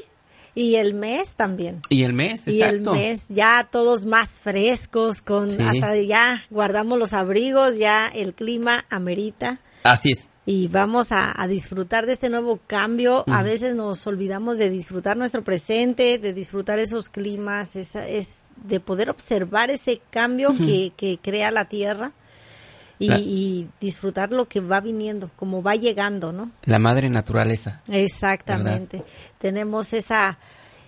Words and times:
y 0.55 0.75
el 0.75 0.93
mes 0.93 1.35
también. 1.35 1.81
Y 1.89 2.03
el 2.03 2.13
mes, 2.13 2.47
exacto. 2.47 2.53
Y 2.53 2.61
el 2.61 2.81
mes, 2.81 3.29
ya 3.29 3.67
todos 3.69 4.05
más 4.05 4.39
frescos, 4.39 5.21
con 5.21 5.49
hasta 5.61 5.99
ya 6.01 6.45
guardamos 6.49 6.99
los 6.99 7.13
abrigos, 7.13 7.77
ya 7.77 8.07
el 8.07 8.33
clima 8.33 8.85
amerita. 8.89 9.59
Así 9.83 10.11
es. 10.11 10.29
Y 10.45 10.67
vamos 10.67 11.11
a, 11.11 11.33
disfrutar 11.47 12.05
de 12.05 12.13
este 12.13 12.29
nuevo 12.29 12.59
cambio. 12.67 13.23
A 13.27 13.43
veces 13.43 13.75
nos 13.75 14.05
olvidamos 14.07 14.57
de 14.57 14.69
disfrutar 14.69 15.15
nuestro 15.15 15.43
presente, 15.43 16.19
de 16.19 16.33
disfrutar 16.33 16.79
esos 16.79 17.07
climas, 17.07 17.77
es, 17.77 17.95
es 17.95 18.43
de 18.57 18.81
poder 18.81 19.09
observar 19.09 19.71
ese 19.71 20.01
cambio 20.09 20.53
que, 20.53 20.91
que 20.97 21.17
crea 21.21 21.49
la 21.49 21.65
tierra 21.65 22.11
y, 22.99 23.67
disfrutar 23.79 24.31
lo 24.31 24.47
que 24.47 24.59
va 24.59 24.81
viniendo, 24.81 25.29
como 25.35 25.61
va 25.61 25.75
llegando, 25.75 26.31
¿no? 26.31 26.51
La 26.63 26.79
madre 26.79 27.09
naturaleza. 27.09 27.81
Exactamente. 27.89 29.03
Tenemos 29.37 29.93
esa, 29.93 30.37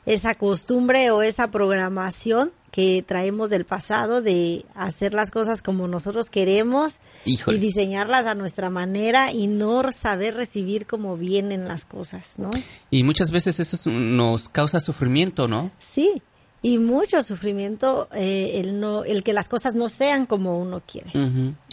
esa 0.05 0.35
costumbre 0.35 1.11
o 1.11 1.21
esa 1.21 1.49
programación 1.49 2.51
que 2.71 3.03
traemos 3.07 3.49
del 3.49 3.65
pasado 3.65 4.21
de 4.21 4.65
hacer 4.75 5.13
las 5.13 5.31
cosas 5.31 5.61
como 5.61 5.87
nosotros 5.87 6.29
queremos 6.29 6.99
y 7.23 7.37
diseñarlas 7.57 8.25
a 8.25 8.35
nuestra 8.35 8.69
manera 8.69 9.31
y 9.31 9.47
no 9.47 9.91
saber 9.93 10.35
recibir 10.35 10.85
como 10.85 11.15
vienen 11.15 11.69
las 11.69 11.85
cosas, 11.85 12.33
¿no? 12.37 12.49
Y 12.91 13.03
muchas 13.03 13.31
veces 13.31 13.61
eso 13.61 13.89
nos 13.89 14.49
causa 14.49 14.81
sufrimiento, 14.81 15.47
¿no? 15.47 15.71
Sí, 15.79 16.21
y 16.61 16.79
mucho 16.79 17.21
sufrimiento 17.21 18.09
eh, 18.13 18.53
el 18.55 18.79
no 18.81 19.03
el 19.03 19.23
que 19.23 19.33
las 19.33 19.47
cosas 19.47 19.75
no 19.75 19.87
sean 19.87 20.25
como 20.25 20.59
uno 20.59 20.81
quiere 20.83 21.11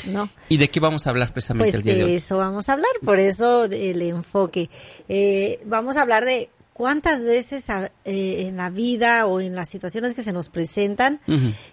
no 0.06 0.28
y 0.50 0.58
de 0.58 0.68
qué 0.68 0.80
vamos 0.80 1.06
a 1.06 1.10
hablar 1.10 1.32
precisamente 1.32 1.70
pues 1.70 1.74
el 1.76 1.82
día 1.82 1.94
de, 1.94 2.04
hoy? 2.04 2.14
eso 2.16 2.36
vamos 2.36 2.68
a 2.68 2.74
hablar 2.74 2.90
por 3.02 3.18
eso 3.18 3.64
el 3.64 4.02
enfoque 4.02 4.68
eh, 5.08 5.60
vamos 5.64 5.96
a 5.96 6.02
hablar 6.02 6.26
de 6.26 6.50
cuántas 6.72 7.22
veces 7.22 7.66
eh, 7.68 7.90
en 8.04 8.56
la 8.56 8.70
vida 8.70 9.26
o 9.26 9.40
en 9.40 9.54
las 9.54 9.68
situaciones 9.68 10.14
que 10.14 10.22
se 10.22 10.32
nos 10.32 10.48
presentan 10.48 11.20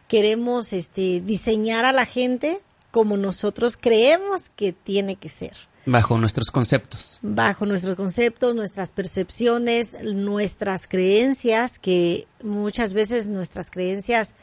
queremos 0.07 0.73
este 0.73 1.21
diseñar 1.21 1.85
a 1.85 1.91
la 1.91 2.05
gente 2.05 2.59
como 2.91 3.17
nosotros 3.17 3.77
creemos 3.77 4.49
que 4.49 4.73
tiene 4.73 5.15
que 5.15 5.29
ser 5.29 5.53
Bajo 5.85 6.17
nuestros 6.19 6.51
conceptos. 6.51 7.17
Bajo 7.21 7.65
nuestros 7.65 7.95
conceptos, 7.95 8.55
nuestras 8.55 8.91
percepciones, 8.91 9.97
nuestras 10.03 10.87
creencias, 10.87 11.79
que 11.79 12.27
muchas 12.43 12.93
veces 12.93 13.27
nuestras 13.29 13.71
creencias 13.71 14.35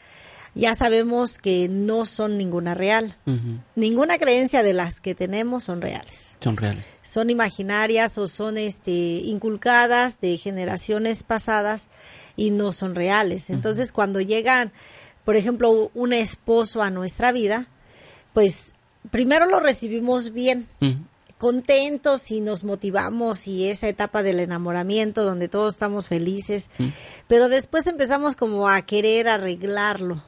ya 0.55 0.75
sabemos 0.75 1.37
que 1.37 1.67
no 1.69 2.05
son 2.05 2.37
ninguna 2.37 2.73
real. 2.73 3.15
Ninguna 3.75 4.17
creencia 4.17 4.63
de 4.63 4.73
las 4.73 5.01
que 5.01 5.15
tenemos 5.15 5.65
son 5.65 5.81
reales. 5.81 6.35
Son 6.41 6.57
reales. 6.57 6.85
Son 7.03 7.29
imaginarias 7.29 8.17
o 8.17 8.27
son 8.27 8.57
este, 8.57 8.91
inculcadas 8.91 10.19
de 10.19 10.37
generaciones 10.37 11.23
pasadas 11.23 11.89
y 12.35 12.51
no 12.51 12.71
son 12.71 12.95
reales. 12.95 13.49
Entonces, 13.49 13.91
cuando 13.91 14.19
llegan, 14.21 14.71
por 15.25 15.35
ejemplo, 15.35 15.91
un 15.93 16.13
esposo 16.13 16.81
a 16.81 16.89
nuestra 16.89 17.31
vida, 17.31 17.67
pues 18.33 18.73
primero 19.11 19.45
lo 19.45 19.59
recibimos 19.59 20.33
bien 20.33 20.67
contentos 21.37 22.31
y 22.31 22.41
nos 22.41 22.63
motivamos 22.63 23.47
y 23.47 23.69
esa 23.69 23.87
etapa 23.87 24.23
del 24.23 24.39
enamoramiento 24.39 25.23
donde 25.23 25.47
todos 25.47 25.73
estamos 25.73 26.07
felices, 26.07 26.69
mm. 26.79 26.87
pero 27.27 27.49
después 27.49 27.87
empezamos 27.87 28.35
como 28.35 28.69
a 28.69 28.81
querer 28.81 29.27
arreglarlo. 29.27 30.23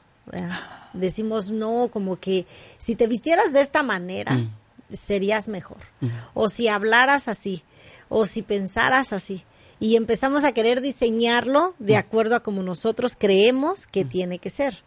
Decimos, 0.93 1.51
no, 1.51 1.89
como 1.91 2.15
que 2.17 2.45
si 2.77 2.95
te 2.95 3.07
vistieras 3.07 3.53
de 3.53 3.61
esta 3.61 3.83
manera, 3.83 4.33
mm. 4.33 4.51
serías 4.91 5.47
mejor. 5.47 5.79
Mm. 6.01 6.07
O 6.33 6.49
si 6.49 6.67
hablaras 6.67 7.27
así, 7.27 7.63
o 8.09 8.25
si 8.25 8.41
pensaras 8.41 9.13
así. 9.13 9.43
Y 9.79 9.95
empezamos 9.95 10.43
a 10.43 10.51
querer 10.51 10.81
diseñarlo 10.81 11.73
de 11.79 11.95
acuerdo 11.95 12.35
a 12.35 12.43
como 12.43 12.63
nosotros 12.63 13.15
creemos 13.17 13.87
que 13.87 14.03
tiene 14.03 14.39
que 14.39 14.49
ser. 14.49 14.83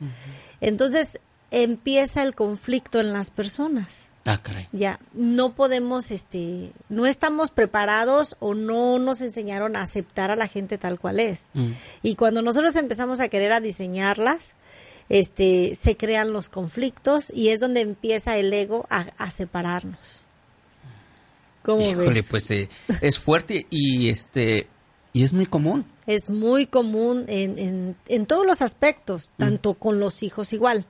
Entonces 0.60 1.18
empieza 1.50 2.22
el 2.22 2.34
conflicto 2.34 3.00
en 3.00 3.12
las 3.12 3.30
personas. 3.30 4.10
Ah, 4.24 4.40
ya, 4.70 5.00
no 5.14 5.52
podemos, 5.54 6.12
este, 6.12 6.70
no 6.88 7.06
estamos 7.06 7.50
preparados 7.50 8.36
o 8.38 8.54
no 8.54 9.00
nos 9.00 9.20
enseñaron 9.20 9.74
a 9.74 9.82
aceptar 9.82 10.30
a 10.30 10.36
la 10.36 10.46
gente 10.46 10.78
tal 10.78 11.00
cual 11.00 11.18
es. 11.18 11.48
Mm. 11.54 11.72
Y 12.02 12.14
cuando 12.14 12.40
nosotros 12.40 12.76
empezamos 12.76 13.18
a 13.18 13.26
querer 13.26 13.52
a 13.52 13.60
diseñarlas, 13.60 14.54
este, 15.12 15.74
se 15.74 15.94
crean 15.98 16.32
los 16.32 16.48
conflictos 16.48 17.30
y 17.34 17.50
es 17.50 17.60
donde 17.60 17.82
empieza 17.82 18.38
el 18.38 18.50
ego 18.50 18.86
a, 18.88 19.30
separarnos. 19.30 20.26
¿Cómo 21.62 21.82
Híjole, 21.82 22.22
pues 22.22 22.50
eh, 22.50 22.70
es 23.02 23.18
fuerte 23.18 23.66
y 23.68 24.08
este 24.08 24.68
y 25.12 25.22
es 25.22 25.34
muy 25.34 25.44
común. 25.44 25.84
Es 26.06 26.30
muy 26.30 26.64
común 26.64 27.26
en, 27.28 27.58
en, 27.58 27.96
en 28.08 28.24
todos 28.26 28.46
los 28.46 28.62
aspectos, 28.62 29.32
mm. 29.36 29.40
tanto 29.40 29.74
con 29.74 30.00
los 30.00 30.22
hijos 30.22 30.54
igual. 30.54 30.86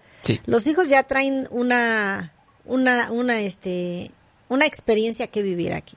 Los 0.47 0.69
hijos 0.69 0.89
ya 0.89 1.03
traen 1.03 1.49
una 1.51 2.33
una, 2.65 3.11
una, 3.11 3.41
este, 3.41 4.13
una 4.49 4.67
experiencia 4.67 5.27
que 5.27 5.43
vivir 5.43 5.73
aquí. 5.73 5.97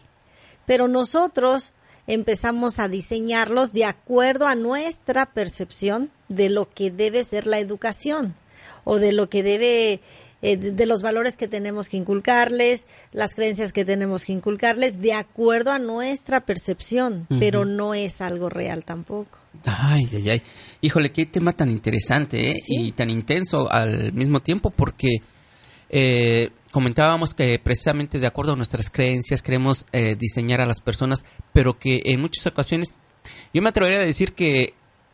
Pero 0.66 0.88
nosotros 0.88 1.74
empezamos 2.08 2.80
a 2.80 2.88
diseñarlos 2.88 3.74
de 3.74 3.86
acuerdo 3.86 4.48
a 4.48 4.56
nuestra 4.56 5.26
percepción 5.26 6.12
de 6.30 6.50
lo 6.50 6.70
que 6.70 6.92
debe 6.92 7.24
ser 7.24 7.48
la 7.48 7.60
educación 7.60 8.36
o 8.84 8.98
de 8.98 9.12
lo 9.12 9.30
que 9.30 9.44
debe 9.44 10.02
eh, 10.42 10.58
de 10.58 10.86
los 10.86 11.02
valores 11.02 11.38
que 11.38 11.48
tenemos 11.48 11.90
que 11.90 11.98
inculcarles, 11.98 12.86
las 13.14 13.34
creencias 13.34 13.74
que 13.74 13.84
tenemos 13.84 14.26
que 14.26 14.34
inculcarles, 14.34 15.02
de 15.02 15.14
acuerdo 15.14 15.72
a 15.72 15.80
nuestra 15.80 16.42
percepción, 16.42 17.26
pero 17.40 17.66
no 17.66 17.96
es 17.96 18.22
algo 18.22 18.50
real 18.50 18.86
tampoco. 18.86 19.40
Ay, 19.66 20.08
ay, 20.14 20.30
ay. 20.30 20.42
Híjole, 20.82 21.12
qué 21.12 21.26
tema 21.26 21.54
tan 21.54 21.72
interesante 21.72 22.52
¿eh? 22.52 22.58
y 22.68 22.92
tan 22.92 23.10
intenso 23.10 23.72
al 23.72 24.14
mismo 24.14 24.40
tiempo, 24.40 24.70
porque 24.70 25.18
eh, 25.90 26.52
comentábamos 26.75 27.34
que 27.34 27.58
precisamente 27.58 28.19
de 28.19 28.28
acuerdo 28.28 28.52
a 28.52 28.56
nuestras 28.58 28.90
creencias 28.90 29.41
queremos 29.41 29.86
eh, 29.94 30.18
diseñar 30.19 30.59
a 30.59 30.66
las 30.66 30.81
personas, 30.81 31.24
pero 31.53 31.80
que 31.80 32.02
en 32.03 32.19
muchas 32.19 32.46
ocasiones, 32.47 32.94
yo 33.53 33.62
me 33.62 33.69
atrevería 33.69 34.00
a 34.00 34.03
decir 34.03 34.34
que 34.34 34.74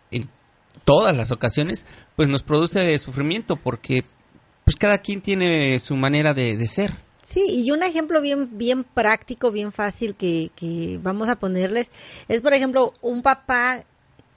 en 0.09 0.27
todas 0.85 1.15
las 1.15 1.29
ocasiones, 1.29 1.85
pues 2.15 2.27
nos 2.29 2.41
produce 2.41 2.97
sufrimiento 2.97 3.57
porque 3.57 4.03
pues 4.63 4.75
cada 4.75 4.97
quien 5.03 5.21
tiene 5.21 5.77
su 5.77 5.95
manera 5.95 6.33
de, 6.33 6.65
ser. 6.65 6.95
Sí, 7.21 7.45
y 7.47 7.69
un 7.69 7.83
ejemplo 7.83 8.21
bien, 8.21 8.57
bien 8.57 8.83
práctico, 8.83 9.51
bien 9.51 9.71
fácil 9.71 10.15
que, 10.15 10.49
que 10.55 10.99
vamos 11.03 11.29
a 11.29 11.35
ponerles 11.35 11.91
es, 12.27 12.41
por 12.41 12.55
ejemplo, 12.55 12.91
un 13.01 13.21
papá 13.21 13.85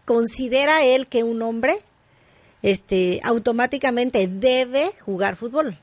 considera 0.04 0.84
él 0.84 1.06
que 1.06 1.22
un 1.22 1.40
hombre 1.40 1.78
este, 2.60 3.22
automáticamente 3.25 4.28
debe 4.28 4.90
jugar 5.06 5.37
fútbol. 5.37 5.78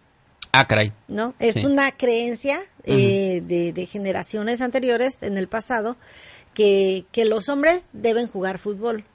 Ah, 0.52 0.68
caray. 0.68 0.92
¿No? 1.08 1.34
Es 1.40 1.64
una 1.64 1.92
creencia 1.92 2.60
eh, 2.84 3.42
de, 3.46 3.86
generaciones 3.86 4.62
anteriores 4.62 5.24
en 5.24 5.38
el 5.38 5.48
pasado 5.48 5.98
que, 6.54 7.06
que 7.12 7.26
los 7.26 7.48
hombres 7.50 7.86
deben 7.94 8.28
jugar 8.28 8.60
fútbol 8.60 9.06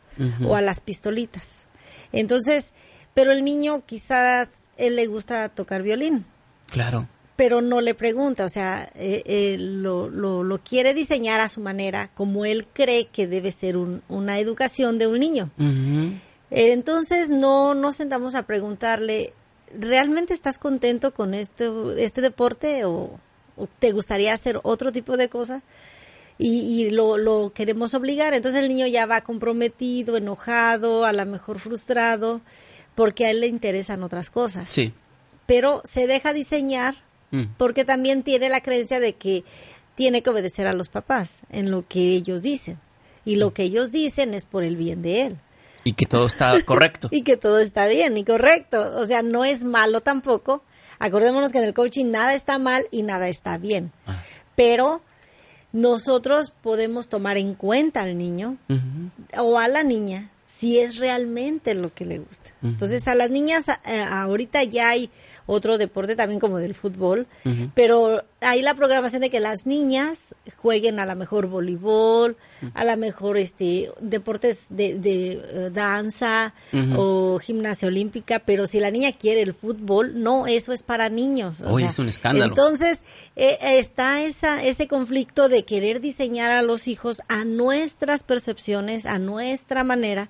o 0.44 0.56
a 0.56 0.62
las 0.62 0.80
pistolitas. 0.80 1.64
Entonces, 2.12 2.72
pero 3.12 3.32
el 3.32 3.44
niño 3.44 3.82
quizás 3.84 4.48
él 4.76 4.96
le 4.96 5.06
gusta 5.06 5.48
tocar 5.48 5.82
violín. 5.82 6.24
Claro. 6.70 7.08
Pero 7.36 7.60
no 7.60 7.82
le 7.82 7.94
pregunta, 7.94 8.46
o 8.46 8.48
sea, 8.48 8.90
eh, 8.94 9.22
eh, 9.26 9.56
lo, 9.58 10.08
lo, 10.08 10.42
lo, 10.42 10.58
quiere 10.58 10.94
diseñar 10.94 11.40
a 11.40 11.50
su 11.50 11.60
manera, 11.60 12.10
como 12.14 12.46
él 12.46 12.66
cree 12.72 13.08
que 13.08 13.26
debe 13.26 13.50
ser 13.50 13.76
un, 13.76 14.02
una 14.08 14.38
educación 14.38 14.98
de 14.98 15.06
un 15.06 15.20
niño. 15.20 15.50
entonces 16.50 17.28
no 17.28 17.74
nos 17.74 17.96
sentamos 17.96 18.34
a 18.34 18.44
preguntarle, 18.44 19.34
¿realmente 19.72 20.34
estás 20.34 20.58
contento 20.58 21.12
con 21.12 21.34
este, 21.34 21.70
este 21.98 22.20
deporte 22.20 22.84
o, 22.84 23.18
te 23.78 23.92
gustaría 23.92 24.34
hacer 24.34 24.60
otro 24.62 24.92
tipo 24.92 25.16
de 25.16 25.28
cosas? 25.28 25.62
y, 26.38 26.90
lo, 26.90 27.16
lo, 27.16 27.52
queremos 27.54 27.94
obligar. 27.94 28.34
Entonces 28.34 28.62
el 28.62 28.68
niño 28.68 28.86
ya 28.86 29.06
va 29.06 29.22
comprometido, 29.22 30.16
enojado, 30.16 31.04
a 31.04 31.12
lo 31.12 31.24
mejor 31.26 31.58
frustrado, 31.58 32.40
porque 32.94 33.26
a 33.26 33.30
él 33.30 33.40
le 33.40 33.46
interesan 33.46 34.02
otras 34.02 34.30
cosas. 34.30 34.68
Sí. 34.68 34.92
Pero 35.46 35.80
se 35.84 36.06
deja 36.06 36.32
diseñar 36.32 36.96
mm. 37.30 37.44
porque 37.56 37.84
también 37.84 38.22
tiene 38.22 38.48
la 38.48 38.60
creencia 38.60 39.00
de 39.00 39.14
que 39.14 39.44
tiene 39.94 40.22
que 40.22 40.30
obedecer 40.30 40.66
a 40.66 40.74
los 40.74 40.88
papás 40.88 41.42
en 41.50 41.70
lo 41.70 41.86
que 41.86 42.12
ellos 42.12 42.42
dicen. 42.42 42.78
Y 43.24 43.36
lo 43.36 43.50
mm. 43.50 43.52
que 43.52 43.62
ellos 43.62 43.92
dicen 43.92 44.34
es 44.34 44.44
por 44.44 44.62
el 44.62 44.76
bien 44.76 45.02
de 45.02 45.22
él. 45.22 45.38
Y 45.86 45.92
que 45.92 46.06
todo 46.06 46.26
está 46.26 46.60
correcto. 46.64 47.08
y 47.12 47.22
que 47.22 47.36
todo 47.36 47.60
está 47.60 47.86
bien 47.86 48.18
y 48.18 48.24
correcto. 48.24 48.98
O 48.98 49.04
sea, 49.04 49.22
no 49.22 49.44
es 49.44 49.62
malo 49.62 50.00
tampoco. 50.00 50.64
Acordémonos 50.98 51.52
que 51.52 51.58
en 51.58 51.64
el 51.64 51.74
coaching 51.74 52.06
nada 52.06 52.34
está 52.34 52.58
mal 52.58 52.86
y 52.90 53.02
nada 53.02 53.28
está 53.28 53.56
bien. 53.56 53.92
Ah. 54.06 54.16
Pero 54.56 55.00
nosotros 55.72 56.52
podemos 56.60 57.08
tomar 57.08 57.38
en 57.38 57.54
cuenta 57.54 58.02
al 58.02 58.18
niño 58.18 58.56
o 59.38 59.58
a 59.58 59.68
la 59.68 59.84
niña 59.84 60.30
si 60.46 60.78
es 60.78 60.96
realmente 60.96 61.74
lo 61.74 61.92
que 61.92 62.04
le 62.04 62.18
gusta. 62.18 62.50
Entonces 62.62 63.06
a 63.06 63.14
las 63.14 63.30
niñas 63.30 63.66
eh, 63.68 64.00
ahorita 64.00 64.64
ya 64.64 64.88
hay 64.88 65.10
otro 65.46 65.78
deporte 65.78 66.16
también 66.16 66.40
como 66.40 66.58
del 66.58 66.75
fútbol, 66.75 67.26
pero 67.75 68.25
hay 68.40 68.62
la 68.62 68.75
programación 68.75 69.22
de 69.22 69.31
que 69.31 69.40
las 69.40 69.66
niñas 69.66 70.34
jueguen 70.56 70.98
a 71.00 71.06
la 71.06 71.14
mejor 71.14 71.46
voleibol, 71.46 72.37
a 72.75 72.84
la 72.84 72.96
mejor 72.96 73.38
este 73.38 73.90
deportes 74.00 74.66
de, 74.70 74.96
eh, 75.02 75.70
danza 75.72 76.52
o 76.96 77.38
gimnasia 77.38 77.88
olímpica, 77.88 78.40
pero 78.40 78.66
si 78.66 78.81
la 78.81 78.90
niña 78.90 79.12
quiere 79.12 79.43
el 79.43 79.54
fútbol, 79.54 80.22
no, 80.22 80.46
eso 80.46 80.72
es 80.72 80.82
para 80.82 81.08
niños. 81.08 81.62
Hoy 81.62 81.84
es 81.84 81.99
un 81.99 82.08
escándalo. 82.08 82.52
Entonces 82.52 83.04
eh, 83.37 83.56
está 83.78 84.22
esa, 84.22 84.62
ese 84.62 84.88
conflicto 84.88 85.49
de 85.49 85.64
querer 85.64 86.00
diseñar 86.00 86.50
a 86.50 86.62
los 86.62 86.88
hijos 86.88 87.22
a 87.28 87.44
nuestras 87.44 88.22
percepciones, 88.22 89.06
a 89.06 89.19
nuestra 89.19 89.84
manera 89.84 90.28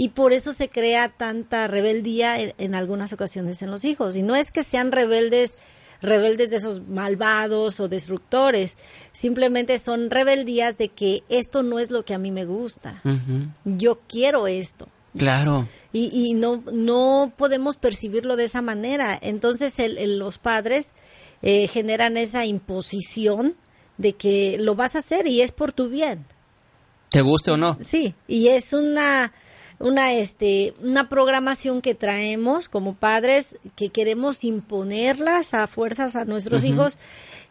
y 0.00 0.08
por 0.08 0.32
eso 0.32 0.52
se 0.52 0.70
crea 0.70 1.10
tanta 1.10 1.68
rebeldía 1.68 2.40
en, 2.40 2.74
algunas 2.74 3.12
ocasiones 3.12 3.60
en 3.60 3.70
los 3.70 3.84
hijos. 3.84 4.16
Y 4.16 4.22
no 4.22 4.34
es 4.34 4.50
que 4.50 4.62
sean 4.62 4.92
rebeldes 4.92 5.58
rebeldes 6.00 6.48
de 6.48 6.56
esos 6.56 6.88
malvados 6.88 7.80
o 7.80 7.88
destructores, 7.88 8.78
simplemente 9.12 9.78
son 9.78 10.08
rebeldías 10.08 10.78
de 10.78 10.88
que 10.88 11.22
esto 11.28 11.62
no 11.62 11.78
es 11.78 11.90
lo 11.90 12.06
que 12.06 12.14
a 12.14 12.18
mí 12.18 12.30
me 12.30 12.46
gusta, 12.46 13.02
yo 13.66 14.00
quiero 14.08 14.46
esto. 14.46 14.88
Claro. 15.14 15.68
Y, 15.92 16.08
y, 16.10 16.32
no, 16.32 16.64
no 16.72 17.34
podemos 17.36 17.76
percibirlo 17.76 18.36
de 18.36 18.44
esa 18.44 18.62
manera. 18.62 19.18
Entonces 19.20 19.78
el, 19.78 20.18
los 20.18 20.38
padres 20.38 20.94
eh, 21.42 21.68
generan 21.68 22.16
esa 22.16 22.46
imposición 22.46 23.54
de 23.98 24.14
que 24.14 24.56
lo 24.58 24.74
vas 24.74 24.94
a 24.94 25.00
hacer 25.00 25.26
y 25.26 25.42
es 25.42 25.52
por 25.52 25.72
tu 25.72 25.90
bien. 25.90 26.24
¿Te 27.10 27.20
guste 27.20 27.50
o 27.50 27.58
no? 27.58 27.76
Sí, 27.82 28.14
y 28.26 28.48
es 28.48 28.72
una 28.72 29.34
una 29.80 30.12
este 30.12 30.74
una 30.82 31.08
programación 31.08 31.80
que 31.80 31.94
traemos 31.94 32.68
como 32.68 32.94
padres 32.94 33.56
que 33.76 33.88
queremos 33.88 34.44
imponerlas 34.44 35.54
a 35.54 35.66
fuerzas 35.66 36.14
a 36.16 36.26
nuestros 36.26 36.64
hijos 36.64 36.98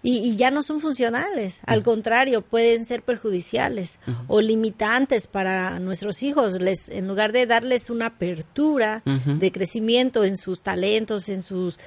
y, 0.02 0.38
ya 0.38 0.50
no 0.50 0.62
son 0.62 0.80
funcionales. 0.80 1.62
Al 1.66 1.84
contrario 1.84 2.42
pueden 2.42 2.86
ser 2.86 3.02
perjudiciales 3.02 4.00
o 4.28 4.40
limitantes 4.40 5.28
para 5.28 5.78
nuestros 5.80 6.24
hijos. 6.24 6.62
Les 6.62 6.88
en 6.88 7.08
lugar 7.08 7.34
de 7.34 7.46
darles 7.46 7.90
una 7.90 8.06
apertura 8.06 9.04
de 9.06 9.52
crecimiento 9.52 10.24
en 10.24 10.38
sus 10.38 10.62
talentos 10.62 11.28
en 11.28 11.42
sus 11.42 11.80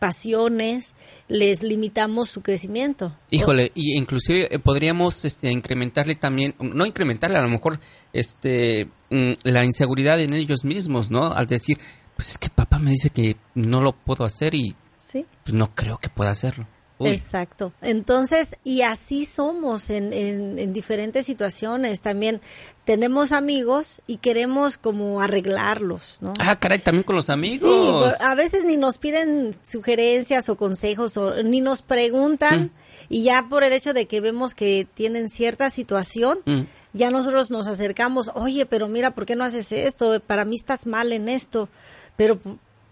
pasiones, 0.00 0.94
les 1.28 1.62
limitamos 1.62 2.30
su 2.30 2.40
crecimiento. 2.40 3.16
Híjole, 3.30 3.70
y 3.76 3.96
inclusive 3.96 4.52
eh, 4.52 4.58
podríamos 4.58 5.24
este, 5.24 5.52
incrementarle 5.52 6.16
también, 6.16 6.56
no 6.58 6.86
incrementarle, 6.86 7.38
a 7.38 7.42
lo 7.42 7.48
mejor 7.48 7.78
este, 8.12 8.88
mm, 9.10 9.32
la 9.44 9.64
inseguridad 9.64 10.18
en 10.20 10.34
ellos 10.34 10.64
mismos, 10.64 11.10
¿no? 11.10 11.32
Al 11.32 11.46
decir, 11.46 11.78
pues 12.16 12.30
es 12.30 12.38
que 12.38 12.48
papá 12.48 12.80
me 12.80 12.90
dice 12.90 13.10
que 13.10 13.36
no 13.54 13.80
lo 13.80 13.92
puedo 13.92 14.24
hacer 14.24 14.54
y 14.54 14.74
¿Sí? 14.96 15.24
pues 15.44 15.54
no 15.54 15.72
creo 15.74 15.98
que 15.98 16.08
pueda 16.08 16.30
hacerlo. 16.30 16.66
Exacto. 17.06 17.72
Entonces, 17.80 18.56
y 18.64 18.82
así 18.82 19.24
somos 19.24 19.90
en, 19.90 20.12
en, 20.12 20.72
diferentes 20.72 21.26
situaciones. 21.26 22.02
También 22.02 22.40
tenemos 22.84 23.32
amigos 23.32 24.02
y 24.06 24.18
queremos 24.18 24.76
como 24.78 25.20
arreglarlos, 25.20 26.18
¿no? 26.20 26.34
Ah, 26.38 26.58
caray, 26.58 26.78
también 26.78 27.04
con 27.04 27.16
los 27.16 27.30
amigos. 27.30 28.14
Sí, 28.18 28.24
a 28.24 28.34
veces 28.34 28.64
ni 28.64 28.76
nos 28.76 28.98
piden 28.98 29.54
sugerencias 29.62 30.48
o 30.48 30.56
consejos 30.56 31.16
o 31.16 31.42
ni 31.42 31.60
nos 31.60 31.82
preguntan 31.82 32.64
mm. 32.64 32.70
y 33.08 33.22
ya 33.22 33.48
por 33.48 33.64
el 33.64 33.72
hecho 33.72 33.92
de 33.92 34.06
que 34.06 34.20
vemos 34.20 34.54
que 34.54 34.86
tienen 34.94 35.28
cierta 35.28 35.70
situación, 35.70 36.40
mm. 36.44 36.60
ya 36.92 37.10
nosotros 37.10 37.50
nos 37.50 37.66
acercamos, 37.66 38.30
oye, 38.34 38.66
pero 38.66 38.88
mira, 38.88 39.12
¿por 39.14 39.26
qué 39.26 39.36
no 39.36 39.44
haces 39.44 39.72
esto? 39.72 40.20
Para 40.20 40.44
mí 40.44 40.56
estás 40.56 40.86
mal 40.86 41.12
en 41.12 41.28
esto. 41.28 41.68
Pero 42.16 42.38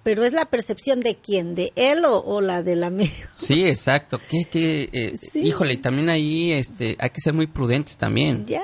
pero 0.02 0.24
es 0.24 0.32
la 0.32 0.46
percepción 0.46 1.00
de 1.00 1.16
quién, 1.16 1.54
de 1.54 1.72
él 1.76 2.04
o, 2.06 2.40
la 2.40 2.62
del 2.62 2.84
amigo. 2.84 3.12
Sí, 3.36 3.66
exacto. 3.66 4.18
Que, 4.18 4.44
que, 4.50 4.88
eh, 4.92 5.14
Híjole, 5.34 5.76
también 5.76 6.08
ahí 6.08 6.52
este, 6.52 6.96
hay 6.98 7.10
que 7.10 7.20
ser 7.20 7.34
muy 7.34 7.46
prudentes 7.46 7.96
también. 7.96 8.46
Ya. 8.46 8.62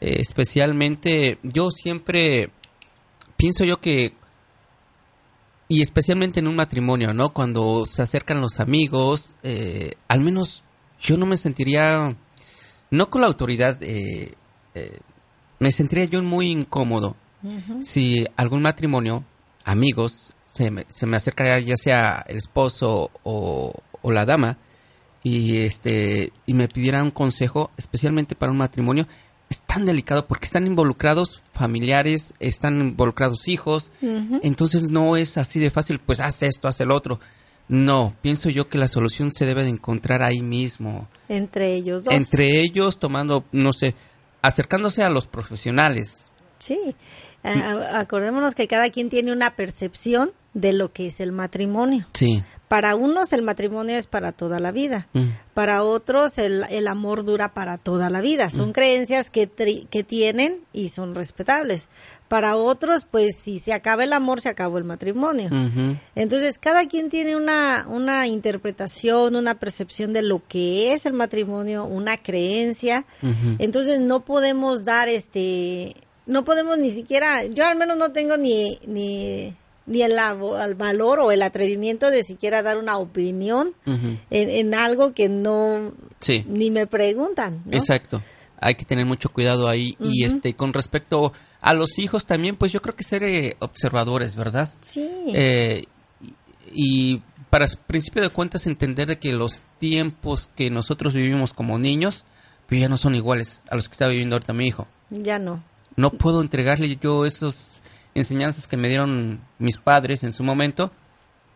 Eh, 0.00 0.16
especialmente, 0.20 1.38
yo 1.42 1.70
siempre 1.70 2.50
pienso 3.36 3.64
yo 3.64 3.80
que, 3.80 4.14
y 5.68 5.82
especialmente 5.82 6.40
en 6.40 6.48
un 6.48 6.56
matrimonio, 6.56 7.14
¿no? 7.14 7.32
Cuando 7.32 7.86
se 7.86 8.02
acercan 8.02 8.40
los 8.40 8.60
amigos, 8.60 9.36
eh, 9.42 9.92
al 10.08 10.20
menos 10.20 10.64
yo 11.00 11.16
no 11.16 11.26
me 11.26 11.36
sentiría, 11.36 12.16
no 12.90 13.10
con 13.10 13.22
la 13.22 13.28
autoridad, 13.28 13.78
me 15.58 15.72
sentiría 15.72 16.04
yo 16.04 16.22
muy 16.22 16.50
incómodo 16.50 17.16
si 17.80 18.26
algún 18.36 18.62
matrimonio, 18.62 19.24
amigos, 19.64 20.34
se 20.52 20.70
me, 20.70 20.86
se 20.88 21.06
me 21.06 21.16
acerca 21.16 21.58
ya 21.58 21.76
sea 21.76 22.24
el 22.28 22.36
esposo 22.36 23.10
o, 23.22 23.72
la 24.04 24.24
dama 24.24 24.58
y 25.22 25.58
este 25.58 26.32
y 26.46 26.54
me 26.54 26.66
pidiera 26.66 27.02
un 27.02 27.10
consejo 27.10 27.70
especialmente 27.76 28.34
para 28.34 28.50
un 28.50 28.58
matrimonio 28.58 29.06
es 29.50 29.62
tan 29.62 29.84
delicado 29.84 30.26
porque 30.26 30.46
están 30.46 30.66
involucrados 30.66 31.42
familiares 31.52 32.32
están 32.40 32.80
involucrados 32.80 33.46
hijos 33.46 33.92
entonces 34.42 34.90
no 34.90 35.16
es 35.18 35.36
así 35.36 35.60
de 35.60 35.70
fácil 35.70 35.98
pues 35.98 36.20
haz 36.20 36.42
esto 36.42 36.68
haz 36.68 36.80
el 36.80 36.90
otro. 36.90 37.20
No 37.68 38.16
pienso 38.20 38.48
yo 38.50 38.68
que 38.68 38.78
la 38.78 38.88
solución 38.88 39.30
se 39.30 39.46
debe 39.46 39.62
de 39.62 39.68
encontrar 39.68 40.24
ahí 40.24 40.42
mismo. 40.42 41.06
Entre 41.28 41.72
ellos 41.74 42.02
dos. 42.02 42.12
Entre 42.12 42.60
ellos 42.62 42.98
tomando 42.98 43.44
no 43.52 43.72
sé 43.72 43.94
acercándose 44.42 45.04
a 45.04 45.10
los 45.10 45.28
profesionales. 45.28 46.30
Sí 46.58 46.96
acordémonos 47.42 48.54
que 48.54 48.68
cada 48.68 48.90
quien 48.90 49.08
tiene 49.08 49.32
una 49.32 49.50
percepción 49.50 50.32
de 50.54 50.72
lo 50.72 50.92
que 50.92 51.06
es 51.06 51.20
el 51.20 51.32
matrimonio. 51.32 52.06
Sí. 52.14 52.42
Para 52.68 52.94
unos 52.94 53.32
el 53.32 53.42
matrimonio 53.42 53.96
es 53.96 54.06
para 54.06 54.30
toda 54.30 54.60
la 54.60 54.70
vida, 54.70 55.08
mm. 55.12 55.24
para 55.54 55.82
otros 55.82 56.38
el, 56.38 56.64
el, 56.70 56.86
amor 56.86 57.24
dura 57.24 57.52
para 57.52 57.78
toda 57.78 58.10
la 58.10 58.20
vida. 58.20 58.48
Son 58.48 58.68
mm. 58.68 58.72
creencias 58.72 59.28
que, 59.28 59.48
que 59.90 60.04
tienen 60.04 60.60
y 60.72 60.90
son 60.90 61.16
respetables. 61.16 61.88
Para 62.28 62.54
otros, 62.54 63.08
pues 63.10 63.32
si 63.42 63.58
se 63.58 63.72
acaba 63.72 64.04
el 64.04 64.12
amor, 64.12 64.40
se 64.40 64.48
acabó 64.50 64.78
el 64.78 64.84
matrimonio. 64.84 65.50
Entonces, 66.14 66.58
cada 66.60 66.86
quien 66.86 67.08
tiene 67.08 67.34
una, 67.34 67.86
una 67.88 68.28
interpretación, 68.28 69.34
una 69.34 69.58
percepción 69.58 70.12
de 70.12 70.22
lo 70.22 70.40
que 70.46 70.92
es 70.92 71.06
el 71.06 71.12
matrimonio, 71.12 71.86
una 71.86 72.18
creencia. 72.18 73.04
Entonces, 73.58 73.98
no 73.98 74.24
podemos 74.24 74.84
dar 74.84 75.08
este 75.08 75.96
no 76.30 76.44
podemos 76.44 76.78
ni 76.78 76.90
siquiera, 76.90 77.44
yo 77.44 77.66
al 77.66 77.76
menos 77.76 77.96
no 77.96 78.12
tengo 78.12 78.36
ni, 78.36 78.78
ni, 78.86 79.52
ni 79.86 80.02
el, 80.02 80.12
el, 80.12 80.74
valor 80.76 81.18
o 81.18 81.32
el 81.32 81.42
atrevimiento 81.42 82.08
de 82.08 82.22
siquiera 82.22 82.62
dar 82.62 82.78
una 82.78 82.98
opinión 82.98 83.74
en, 84.30 84.74
algo 84.74 85.12
que 85.12 85.28
no, 85.28 85.92
ni 86.46 86.70
me 86.70 86.86
preguntan. 86.86 87.64
Exacto, 87.72 88.22
hay 88.60 88.76
que 88.76 88.84
tener 88.84 89.06
mucho 89.06 89.30
cuidado 89.30 89.68
ahí. 89.68 89.96
Y 89.98 90.24
este, 90.24 90.54
con 90.54 90.72
respecto 90.72 91.32
a 91.60 91.74
los 91.74 91.98
hijos 91.98 92.26
también, 92.26 92.54
pues 92.54 92.70
yo 92.70 92.80
creo 92.80 92.94
que 92.94 93.02
ser 93.02 93.24
eh, 93.24 93.56
observadores, 93.58 94.36
¿verdad? 94.36 94.72
Sí. 94.80 95.10
Eh, 95.34 95.84
y, 96.72 97.22
para 97.50 97.66
principio 97.88 98.22
de 98.22 98.28
cuentas 98.28 98.68
entender 98.68 99.08
de 99.08 99.18
que 99.18 99.32
los 99.32 99.62
tiempos 99.78 100.48
que 100.54 100.70
nosotros 100.70 101.12
vivimos 101.12 101.52
como 101.52 101.80
niños, 101.80 102.24
pues 102.68 102.80
ya 102.80 102.88
no 102.88 102.96
son 102.96 103.16
iguales 103.16 103.64
a 103.68 103.74
los 103.74 103.88
que 103.88 103.94
está 103.94 104.06
viviendo 104.06 104.36
ahorita 104.36 104.52
mi 104.52 104.68
hijo. 104.68 104.86
Ya 105.10 105.40
no 105.40 105.60
no 105.96 106.10
puedo 106.10 106.40
entregarle 106.40 106.96
yo 106.96 107.24
esas 107.24 107.82
enseñanzas 108.14 108.66
que 108.66 108.76
me 108.76 108.88
dieron 108.88 109.40
mis 109.58 109.76
padres 109.76 110.24
en 110.24 110.32
su 110.32 110.42
momento 110.42 110.92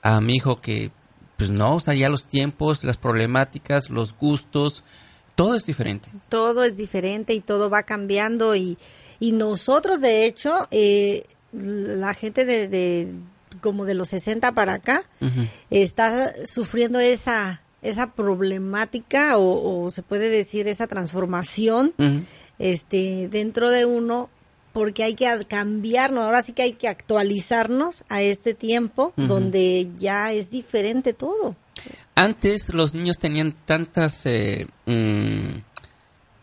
a 0.02 0.20
mi 0.20 0.34
hijo 0.34 0.60
que, 0.60 0.90
pues 1.36 1.50
no, 1.50 1.76
o 1.76 1.80
sea, 1.80 1.94
ya 1.94 2.08
los 2.08 2.26
tiempos, 2.26 2.84
las 2.84 2.96
problemáticas, 2.96 3.90
los 3.90 4.14
gustos, 4.16 4.84
todo 5.34 5.54
es 5.54 5.64
diferente. 5.64 6.10
Todo 6.28 6.64
es 6.64 6.76
diferente 6.76 7.34
y 7.34 7.40
todo 7.40 7.70
va 7.70 7.82
cambiando 7.82 8.54
y, 8.54 8.76
y 9.18 9.32
nosotros, 9.32 10.00
de 10.00 10.26
hecho, 10.26 10.68
eh, 10.70 11.24
la 11.52 12.14
gente 12.14 12.44
de, 12.44 13.14
como 13.60 13.84
de 13.84 13.94
los 13.94 14.10
60 14.10 14.52
para 14.52 14.74
acá, 14.74 15.04
está 15.70 16.34
sufriendo 16.46 17.00
esa 17.00 17.60
esa 17.84 18.12
problemática 18.12 19.36
o, 19.36 19.90
se 19.90 20.02
puede 20.02 20.30
decir 20.30 20.66
esa 20.68 20.86
transformación 20.86 21.92
este 22.58 23.28
dentro 23.28 23.70
de 23.70 23.84
uno 23.84 24.30
porque 24.72 25.04
hay 25.04 25.14
que 25.14 25.28
cambiarnos, 25.46 26.24
ahora 26.24 26.42
sí 26.42 26.52
que 26.52 26.62
hay 26.62 26.72
que 26.72 26.88
actualizarnos 26.88 28.04
a 28.08 28.22
este 28.22 28.54
tiempo 28.54 29.12
donde 29.16 29.90
ya 29.96 30.32
es 30.32 30.50
diferente 30.50 31.12
todo. 31.12 31.54
Antes 32.16 32.74
los 32.74 32.92
niños 32.92 33.18
tenían 33.18 33.52
tantas 33.52 34.26
eh, 34.26 34.66
mm, 34.86 35.60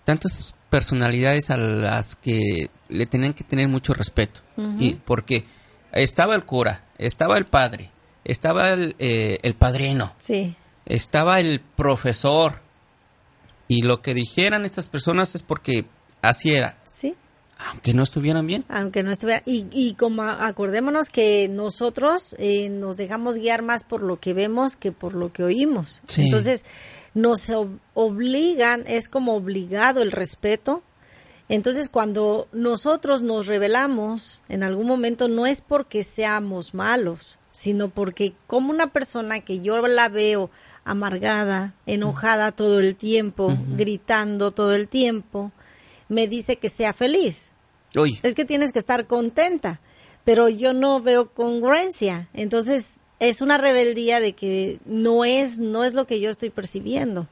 tantas 0.05 0.55
personalidades 0.69 1.49
a 1.49 1.57
las 1.57 2.15
que 2.15 2.69
le 2.87 3.05
tenían 3.05 3.33
que 3.33 3.43
tener 3.43 3.67
mucho 3.67 3.93
respeto 3.93 4.39
y 4.79 4.93
porque 4.93 5.45
estaba 5.91 6.33
el 6.33 6.45
cura, 6.45 6.85
estaba 6.97 7.37
el 7.37 7.45
padre, 7.45 7.91
estaba 8.23 8.71
el, 8.71 8.95
eh, 8.97 9.39
el 9.43 9.55
padrino, 9.55 10.13
sí. 10.17 10.55
estaba 10.85 11.41
el 11.41 11.59
profesor 11.59 12.61
y 13.67 13.81
lo 13.81 14.01
que 14.01 14.13
dijeran 14.13 14.63
estas 14.63 14.87
personas 14.87 15.35
es 15.35 15.43
porque 15.43 15.85
así 16.21 16.51
era. 16.53 16.77
Sí. 16.85 17.15
Aunque 17.69 17.93
no 17.93 18.03
estuvieran 18.03 18.47
bien. 18.47 18.65
Aunque 18.69 19.03
no 19.03 19.11
estuvieran. 19.11 19.43
Y, 19.45 19.67
y 19.71 19.93
como 19.93 20.23
acordémonos 20.23 21.09
que 21.09 21.47
nosotros 21.49 22.35
eh, 22.39 22.69
nos 22.69 22.97
dejamos 22.97 23.35
guiar 23.35 23.61
más 23.61 23.83
por 23.83 24.01
lo 24.01 24.19
que 24.19 24.33
vemos 24.33 24.75
que 24.75 24.91
por 24.91 25.13
lo 25.13 25.31
que 25.31 25.43
oímos. 25.43 26.01
Entonces, 26.17 26.65
nos 27.13 27.51
obligan, 27.93 28.83
es 28.87 29.09
como 29.09 29.35
obligado 29.35 30.01
el 30.01 30.11
respeto. 30.11 30.81
Entonces, 31.49 31.89
cuando 31.89 32.47
nosotros 32.51 33.21
nos 33.21 33.47
revelamos 33.47 34.41
en 34.47 34.63
algún 34.63 34.87
momento, 34.87 35.27
no 35.27 35.45
es 35.45 35.61
porque 35.61 36.03
seamos 36.03 36.73
malos, 36.73 37.37
sino 37.51 37.89
porque 37.89 38.33
como 38.47 38.71
una 38.71 38.93
persona 38.93 39.41
que 39.41 39.59
yo 39.59 39.85
la 39.85 40.07
veo 40.07 40.49
amargada, 40.85 41.75
enojada 41.85 42.53
todo 42.53 42.79
el 42.79 42.95
tiempo, 42.95 43.55
gritando 43.75 44.51
todo 44.51 44.73
el 44.73 44.87
tiempo, 44.87 45.51
me 46.11 46.27
dice 46.27 46.57
que 46.57 46.67
sea 46.67 46.91
feliz. 46.91 47.51
Es 48.21 48.35
que 48.35 48.43
tienes 48.43 48.73
que 48.73 48.79
estar 48.79 49.07
contenta, 49.07 49.79
pero 50.25 50.49
yo 50.49 50.73
no 50.73 51.01
veo 51.01 51.33
congruencia. 51.33 52.27
Entonces, 52.33 52.97
es 53.21 53.39
una 53.39 53.57
rebeldía 53.57 54.19
de 54.19 54.33
que 54.33 54.79
no 54.85 55.23
es 55.23 55.57
no 55.57 55.85
es 55.85 55.93
lo 55.93 56.05
que 56.05 56.19
yo 56.19 56.29
estoy 56.29 56.49
percibiendo. 56.49 57.29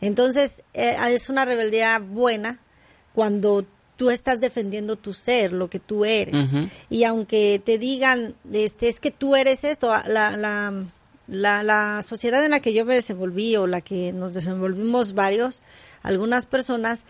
Entonces, 0.00 0.64
eh, 0.74 0.96
es 1.08 1.28
una 1.28 1.44
rebeldía 1.44 2.00
buena 2.00 2.58
cuando 3.14 3.64
tú 3.96 4.10
estás 4.10 4.40
defendiendo 4.40 4.96
tu 4.96 5.12
ser, 5.12 5.52
lo 5.52 5.70
que 5.70 5.78
tú 5.78 6.04
eres. 6.04 6.50
Y 6.90 7.04
aunque 7.04 7.62
te 7.64 7.78
digan, 7.78 8.34
este, 8.52 8.88
es 8.88 8.98
que 8.98 9.12
tú 9.12 9.36
eres 9.36 9.62
esto, 9.62 9.88
la, 9.88 10.36
la, 10.36 10.84
la, 11.28 11.62
la, 11.62 12.02
sociedad 12.02 12.44
en 12.44 12.50
la 12.50 12.60
que 12.60 12.74
yo 12.74 12.84
me 12.84 12.94
desenvolví 12.94 13.54
o 13.56 13.68
la 13.68 13.80
que 13.82 14.12
nos 14.12 14.34
desenvolvimos 14.34 15.14
varios, 15.14 15.62
algunas 16.02 16.44
personas, 16.44 17.06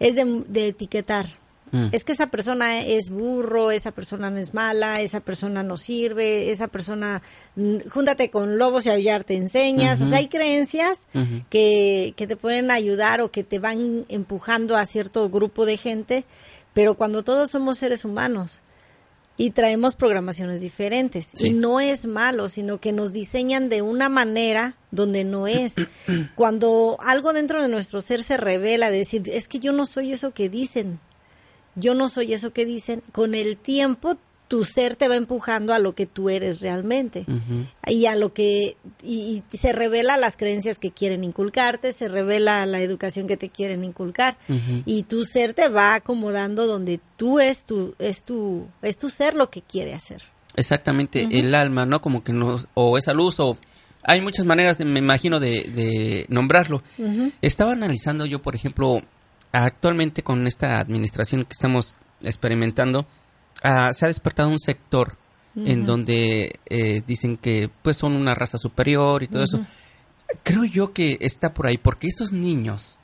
es 0.00 0.16
de 0.16 0.68
etiquetar. 0.68 1.26
Mm. 1.70 1.88
Es 1.92 2.04
que 2.04 2.12
esa 2.12 2.28
persona 2.28 2.80
es 2.80 3.10
burro, 3.10 3.70
esa 3.70 3.92
persona 3.92 4.30
no 4.30 4.38
es 4.38 4.54
mala, 4.54 4.94
esa 4.94 5.20
persona 5.20 5.62
no 5.62 5.76
sirve, 5.76 6.50
esa 6.50 6.68
persona, 6.68 7.22
mm, 7.56 7.88
júntate 7.90 8.30
con 8.30 8.58
lobos 8.58 8.86
y 8.86 8.90
aullar 8.90 9.24
te 9.24 9.34
enseñas. 9.34 10.00
O 10.00 10.08
sea, 10.08 10.18
hay 10.18 10.28
creencias 10.28 11.06
que, 11.50 12.14
que 12.16 12.26
te 12.26 12.36
pueden 12.36 12.70
ayudar 12.70 13.20
o 13.20 13.30
que 13.30 13.44
te 13.44 13.58
van 13.58 14.06
empujando 14.08 14.76
a 14.76 14.86
cierto 14.86 15.28
grupo 15.28 15.66
de 15.66 15.76
gente, 15.76 16.24
pero 16.74 16.94
cuando 16.94 17.22
todos 17.22 17.50
somos 17.50 17.78
seres 17.78 18.04
humanos, 18.04 18.62
y 19.38 19.50
traemos 19.50 19.94
programaciones 19.94 20.60
diferentes. 20.60 21.30
Y 21.40 21.50
no 21.50 21.78
es 21.78 22.06
malo, 22.06 22.48
sino 22.48 22.78
que 22.80 22.92
nos 22.92 23.12
diseñan 23.12 23.68
de 23.68 23.82
una 23.82 24.08
manera 24.08 24.74
donde 24.90 25.22
no 25.22 25.46
es. 25.46 25.76
Cuando 26.34 26.98
algo 27.00 27.32
dentro 27.32 27.62
de 27.62 27.68
nuestro 27.68 28.00
ser 28.00 28.24
se 28.24 28.36
revela, 28.36 28.90
decir, 28.90 29.22
es 29.32 29.48
que 29.48 29.60
yo 29.60 29.72
no 29.72 29.86
soy 29.86 30.12
eso 30.12 30.32
que 30.32 30.48
dicen, 30.48 30.98
yo 31.76 31.94
no 31.94 32.08
soy 32.08 32.34
eso 32.34 32.52
que 32.52 32.66
dicen, 32.66 33.00
con 33.12 33.36
el 33.36 33.56
tiempo 33.56 34.16
tu 34.48 34.64
ser 34.64 34.96
te 34.96 35.08
va 35.08 35.16
empujando 35.16 35.74
a 35.74 35.78
lo 35.78 35.94
que 35.94 36.06
tú 36.06 36.30
eres 36.30 36.60
realmente 36.60 37.26
y 37.86 38.06
a 38.06 38.16
lo 38.16 38.32
que 38.32 38.76
y, 39.02 39.42
se 39.52 39.72
revela 39.72 40.16
las 40.16 40.36
creencias 40.36 40.78
que 40.78 40.90
quieren 40.90 41.22
inculcarte, 41.22 41.92
se 41.92 42.08
revela 42.08 42.64
la 42.66 42.80
educación 42.80 43.26
que 43.26 43.36
te 43.36 43.50
quieren 43.50 43.84
inculcar 43.84 44.38
y 44.86 45.02
tu 45.04 45.24
ser 45.24 45.54
te 45.54 45.68
va 45.68 45.94
acomodando 45.94 46.66
donde 46.66 46.98
tú 47.16 47.38
es 47.38 47.66
tu 47.66 47.94
es 47.98 48.24
tu 48.24 48.66
es 48.82 48.98
tu 48.98 49.10
ser 49.10 49.34
lo 49.34 49.50
que 49.50 49.62
quiere 49.62 49.94
hacer. 49.94 50.22
Exactamente, 50.56 51.28
el 51.30 51.54
alma, 51.54 51.86
¿no? 51.86 52.00
Como 52.00 52.24
que 52.24 52.32
no 52.32 52.56
o 52.74 52.98
esa 52.98 53.12
luz 53.12 53.38
o 53.38 53.56
hay 54.02 54.22
muchas 54.22 54.46
maneras, 54.46 54.78
me 54.80 54.98
imagino, 54.98 55.38
de, 55.38 55.64
de 55.64 56.26
nombrarlo. 56.30 56.82
Estaba 57.42 57.72
analizando 57.72 58.24
yo, 58.24 58.40
por 58.40 58.54
ejemplo, 58.54 59.02
actualmente 59.52 60.22
con 60.22 60.46
esta 60.46 60.80
administración 60.80 61.44
que 61.44 61.52
estamos 61.52 61.94
experimentando, 62.22 63.06
ah, 63.62 63.92
se 63.92 64.04
ha 64.04 64.08
despertado 64.08 64.48
un 64.48 64.58
sector 64.58 65.16
en 65.56 65.84
donde 65.84 66.60
eh, 66.66 67.02
dicen 67.04 67.36
que 67.36 67.68
pues 67.82 67.96
son 67.96 68.12
una 68.12 68.32
raza 68.34 68.58
superior 68.58 69.22
y 69.22 69.28
todo 69.28 69.42
eso. 69.42 69.64
Creo 70.44 70.64
yo 70.64 70.92
que 70.92 71.18
está 71.20 71.52
por 71.52 71.66
ahí, 71.66 71.78
porque 71.78 72.06
esos 72.06 72.32
niños 72.32 73.00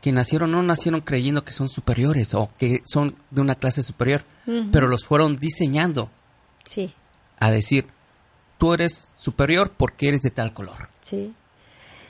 que 0.00 0.12
nacieron 0.12 0.52
no 0.52 0.62
nacieron 0.62 1.00
creyendo 1.00 1.44
que 1.44 1.52
son 1.52 1.68
superiores 1.68 2.34
o 2.34 2.50
que 2.58 2.80
son 2.84 3.16
de 3.30 3.40
una 3.40 3.54
clase 3.54 3.82
superior, 3.82 4.24
pero 4.72 4.88
los 4.88 5.04
fueron 5.04 5.36
diseñando. 5.36 6.10
Sí. 6.64 6.92
A 7.38 7.50
decir, 7.50 7.86
tú 8.58 8.72
eres 8.72 9.10
superior 9.16 9.72
porque 9.76 10.08
eres 10.08 10.22
de 10.22 10.30
tal 10.30 10.54
color. 10.54 10.88
Sí. 11.00 11.34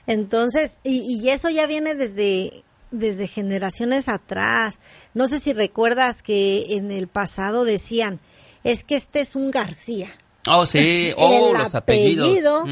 Entonces, 0.06 0.78
y, 0.84 1.20
y 1.20 1.30
eso 1.30 1.48
ya 1.50 1.66
viene 1.66 1.94
desde 1.94 2.64
desde 2.98 3.26
generaciones 3.26 4.08
atrás. 4.08 4.78
No 5.12 5.26
sé 5.26 5.40
si 5.40 5.52
recuerdas 5.52 6.22
que 6.22 6.76
en 6.76 6.90
el 6.90 7.08
pasado 7.08 7.64
decían, 7.64 8.20
es 8.62 8.84
que 8.84 8.96
este 8.96 9.20
es 9.20 9.36
un 9.36 9.50
García. 9.50 10.08
Oh, 10.46 10.66
sí, 10.66 11.12
oh, 11.16 11.52
el 11.54 11.62
los 11.62 11.74
apellido 11.74 12.64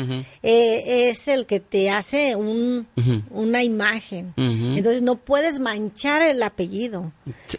eh, 0.42 1.08
es 1.08 1.28
el 1.28 1.46
que 1.46 1.60
te 1.60 1.90
hace 1.90 2.36
un, 2.36 2.86
una 3.30 3.62
imagen. 3.62 4.34
Entonces 4.36 5.02
no 5.02 5.16
puedes 5.16 5.58
manchar 5.58 6.22
el 6.22 6.42
apellido. 6.42 7.12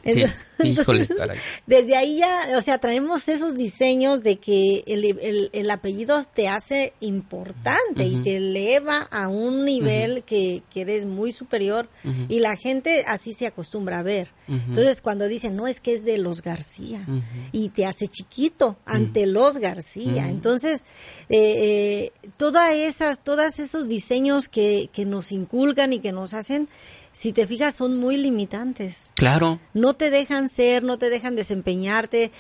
Sí, 0.04 0.24
híjole, 0.64 1.08
desde 1.68 1.96
ahí 1.96 2.18
ya, 2.18 2.58
o 2.58 2.62
sea, 2.62 2.78
traemos 2.78 3.28
esos 3.28 3.56
diseños 3.56 4.24
de 4.24 4.38
que 4.38 4.84
el, 4.86 5.50
el, 5.52 5.72
apellido 5.72 6.20
te 6.34 6.48
hace 6.48 6.94
importante 7.00 8.06
y 8.06 8.18
te 8.18 8.38
eleva 8.38 9.08
a 9.12 9.28
un 9.28 9.66
nivel 9.66 10.24
que, 10.24 10.62
que, 10.70 10.82
eres 10.82 11.06
muy 11.06 11.32
superior 11.32 11.88
y 12.30 12.40
la 12.40 12.56
gente 12.58 13.04
así 13.08 13.34
se 13.34 13.48
acostumbra 13.48 14.00
a 14.00 14.04
ver. 14.04 14.30
Entonces 14.48 15.02
cuando 15.02 15.28
dicen, 15.28 15.56
no, 15.56 15.68
es 15.68 15.80
que 15.80 15.94
es 15.94 16.04
de 16.06 16.18
los 16.18 16.42
García 16.42 17.06
y 17.52 17.70
te 17.70 17.86
hace 17.86 18.08
chiquito 18.08 18.78
ante 18.86 19.26
los 19.26 19.58
García 19.58 20.03
entonces, 20.10 20.84
eh, 21.30 22.12
eh, 22.20 22.30
todas 22.38 22.74
esas, 22.74 23.24
todos 23.24 23.60
esos 23.60 23.88
diseños 23.88 24.48
que, 24.48 24.90
que 24.94 25.06
nos 25.06 25.32
inculcan 25.32 25.94
y 25.94 26.00
que 26.00 26.12
nos 26.12 26.34
hacen, 26.34 26.70
si 27.12 27.34
te 27.34 27.48
fijas, 27.48 27.76
son 27.76 27.98
muy 28.00 28.18
limitantes. 28.18 29.10
Claro. 29.16 29.60
No 29.74 29.94
te 29.94 30.10
dejan 30.10 30.50
ser, 30.50 30.84
no 30.84 30.98
te 30.98 31.10
dejan 31.10 31.36
desempeñarte, 31.36 32.32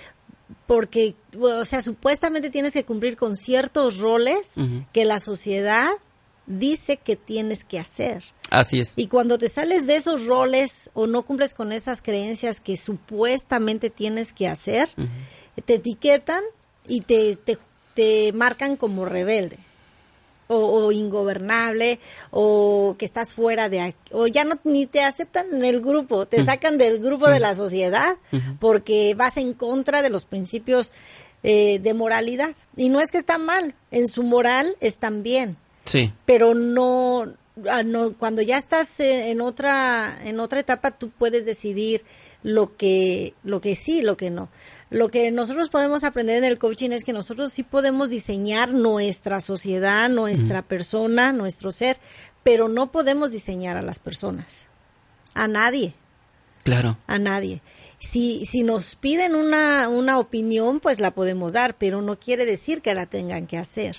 porque, 0.67 1.15
o 1.39 1.65
sea, 1.65 1.81
supuestamente 1.81 2.49
tienes 2.49 2.73
que 2.73 2.85
cumplir 2.85 3.17
con 3.17 3.35
ciertos 3.35 3.97
roles 3.97 4.53
que 4.91 5.05
la 5.05 5.19
sociedad 5.19 5.89
dice 6.45 6.97
que 6.97 7.15
tienes 7.15 7.63
que 7.63 7.79
hacer. 7.79 8.23
Así 8.49 8.79
es. 8.79 8.93
Y 8.95 9.07
cuando 9.07 9.37
te 9.37 9.49
sales 9.49 9.87
de 9.87 9.95
esos 9.95 10.25
roles 10.25 10.89
o 10.93 11.07
no 11.07 11.23
cumples 11.23 11.53
con 11.53 11.71
esas 11.71 12.01
creencias 12.01 12.59
que 12.59 12.77
supuestamente 12.77 13.89
tienes 13.89 14.33
que 14.33 14.47
hacer, 14.47 14.89
te 15.65 15.75
etiquetan 15.75 16.43
y 16.87 17.01
te, 17.01 17.37
te, 17.93 18.33
marcan 18.33 18.75
como 18.75 19.05
rebelde. 19.05 19.57
O, 20.47 20.91
ingobernable 20.91 21.99
o 22.29 22.95
que 22.99 23.05
estás 23.05 23.33
fuera 23.33 23.69
de 23.69 23.95
o 24.11 24.27
ya 24.27 24.43
no 24.43 24.59
ni 24.65 24.85
te 24.85 25.01
aceptan 25.01 25.47
en 25.51 25.63
el 25.63 25.81
grupo, 25.81 26.27
te 26.27 26.43
sacan 26.43 26.77
del 26.77 26.99
grupo 26.99 27.27
de 27.27 27.39
la 27.39 27.55
sociedad 27.55 28.17
porque 28.59 29.15
vas 29.15 29.37
en 29.37 29.53
contra 29.53 30.03
de 30.03 30.11
los 30.11 30.25
principios 30.25 30.91
eh, 31.41 31.79
de 31.79 31.93
moralidad. 31.93 32.55
Y 32.75 32.89
no 32.89 32.99
es 32.99 33.11
que 33.11 33.17
están 33.17 33.45
mal, 33.45 33.73
en 33.89 34.07
su 34.07 34.21
moral 34.21 34.77
están 34.79 35.23
bien. 35.23 35.57
Sí. 35.85 36.13
Pero 36.25 36.53
no, 36.53 37.33
ah, 37.69 37.83
no 37.83 38.13
cuando 38.13 38.41
ya 38.41 38.57
estás 38.57 38.99
en 38.99 39.41
otra 39.41 40.19
en 40.23 40.39
otra 40.39 40.59
etapa 40.59 40.91
tú 40.91 41.09
puedes 41.09 41.45
decidir 41.45 42.03
lo 42.43 42.77
que 42.77 43.33
lo 43.43 43.59
que 43.59 43.75
sí, 43.75 44.01
lo 44.01 44.17
que 44.17 44.29
no. 44.29 44.49
Lo 44.93 45.09
que 45.09 45.31
nosotros 45.31 45.69
podemos 45.69 46.03
aprender 46.03 46.37
en 46.37 46.43
el 46.43 46.59
coaching 46.59 46.91
es 46.91 47.03
que 47.03 47.13
nosotros 47.13 47.51
sí 47.51 47.63
podemos 47.63 48.11
diseñar 48.11 48.71
nuestra 48.71 49.41
sociedad, 49.41 50.07
nuestra 50.07 50.61
persona, 50.61 51.33
nuestro 51.33 51.71
ser, 51.71 51.97
pero 52.43 52.69
no 52.69 52.91
podemos 52.91 53.31
diseñar 53.31 53.75
a 53.75 53.81
las 53.81 53.97
personas, 53.97 54.67
a 55.33 55.47
nadie. 55.47 55.95
Claro. 56.63 56.99
A 57.07 57.17
nadie. 57.17 57.63
Si, 57.97 58.45
si 58.45 58.61
nos 58.61 58.95
piden 58.95 59.33
una, 59.33 59.89
una 59.89 60.19
opinión, 60.19 60.79
pues 60.79 60.99
la 60.99 61.09
podemos 61.09 61.53
dar, 61.53 61.75
pero 61.75 62.03
no 62.03 62.19
quiere 62.19 62.45
decir 62.45 62.83
que 62.83 62.93
la 62.93 63.07
tengan 63.07 63.47
que 63.47 63.57
hacer. 63.57 63.97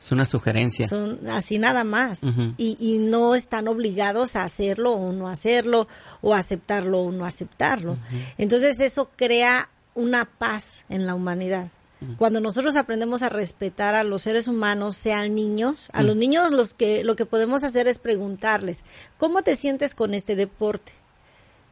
Es 0.00 0.10
una 0.10 0.24
sugerencia. 0.24 0.88
Son 0.88 1.20
así 1.28 1.58
nada 1.58 1.84
más. 1.84 2.22
y, 2.56 2.78
y, 2.80 2.96
no 2.96 3.34
están 3.34 3.68
obligados 3.68 4.36
a 4.36 4.44
hacerlo 4.44 4.92
o 4.92 5.12
no 5.12 5.28
hacerlo, 5.28 5.86
o 6.22 6.32
aceptarlo 6.32 7.00
o 7.00 7.12
no 7.12 7.26
aceptarlo. 7.26 7.98
Entonces 8.38 8.80
eso 8.80 9.10
crea 9.14 9.68
una 9.94 10.24
paz 10.24 10.84
en 10.88 11.06
la 11.06 11.14
humanidad. 11.14 11.68
Cuando 12.16 12.40
nosotros 12.40 12.76
aprendemos 12.76 13.20
a 13.22 13.28
respetar 13.28 13.94
a 13.94 14.04
los 14.04 14.22
seres 14.22 14.48
humanos, 14.48 14.96
sean 14.96 15.34
niños, 15.34 15.90
a 15.92 16.02
los 16.02 16.16
niños 16.16 16.50
los 16.50 16.72
que, 16.72 17.04
lo 17.04 17.14
que 17.14 17.26
podemos 17.26 17.62
hacer 17.62 17.88
es 17.88 17.98
preguntarles, 17.98 18.84
¿cómo 19.18 19.42
te 19.42 19.54
sientes 19.54 19.94
con 19.94 20.14
este 20.14 20.34
deporte? 20.34 20.92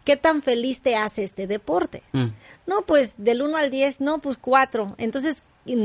¿Qué 0.04 0.16
tan 0.16 0.42
feliz 0.42 0.82
te 0.82 0.96
hace 0.96 1.24
este 1.24 1.46
deporte? 1.46 2.02
No, 2.66 2.82
pues 2.82 3.14
del 3.16 3.40
1 3.40 3.56
al 3.56 3.70
10, 3.70 4.02
no, 4.02 4.18
pues 4.18 4.36
4. 4.36 4.96
Entonces, 4.98 5.42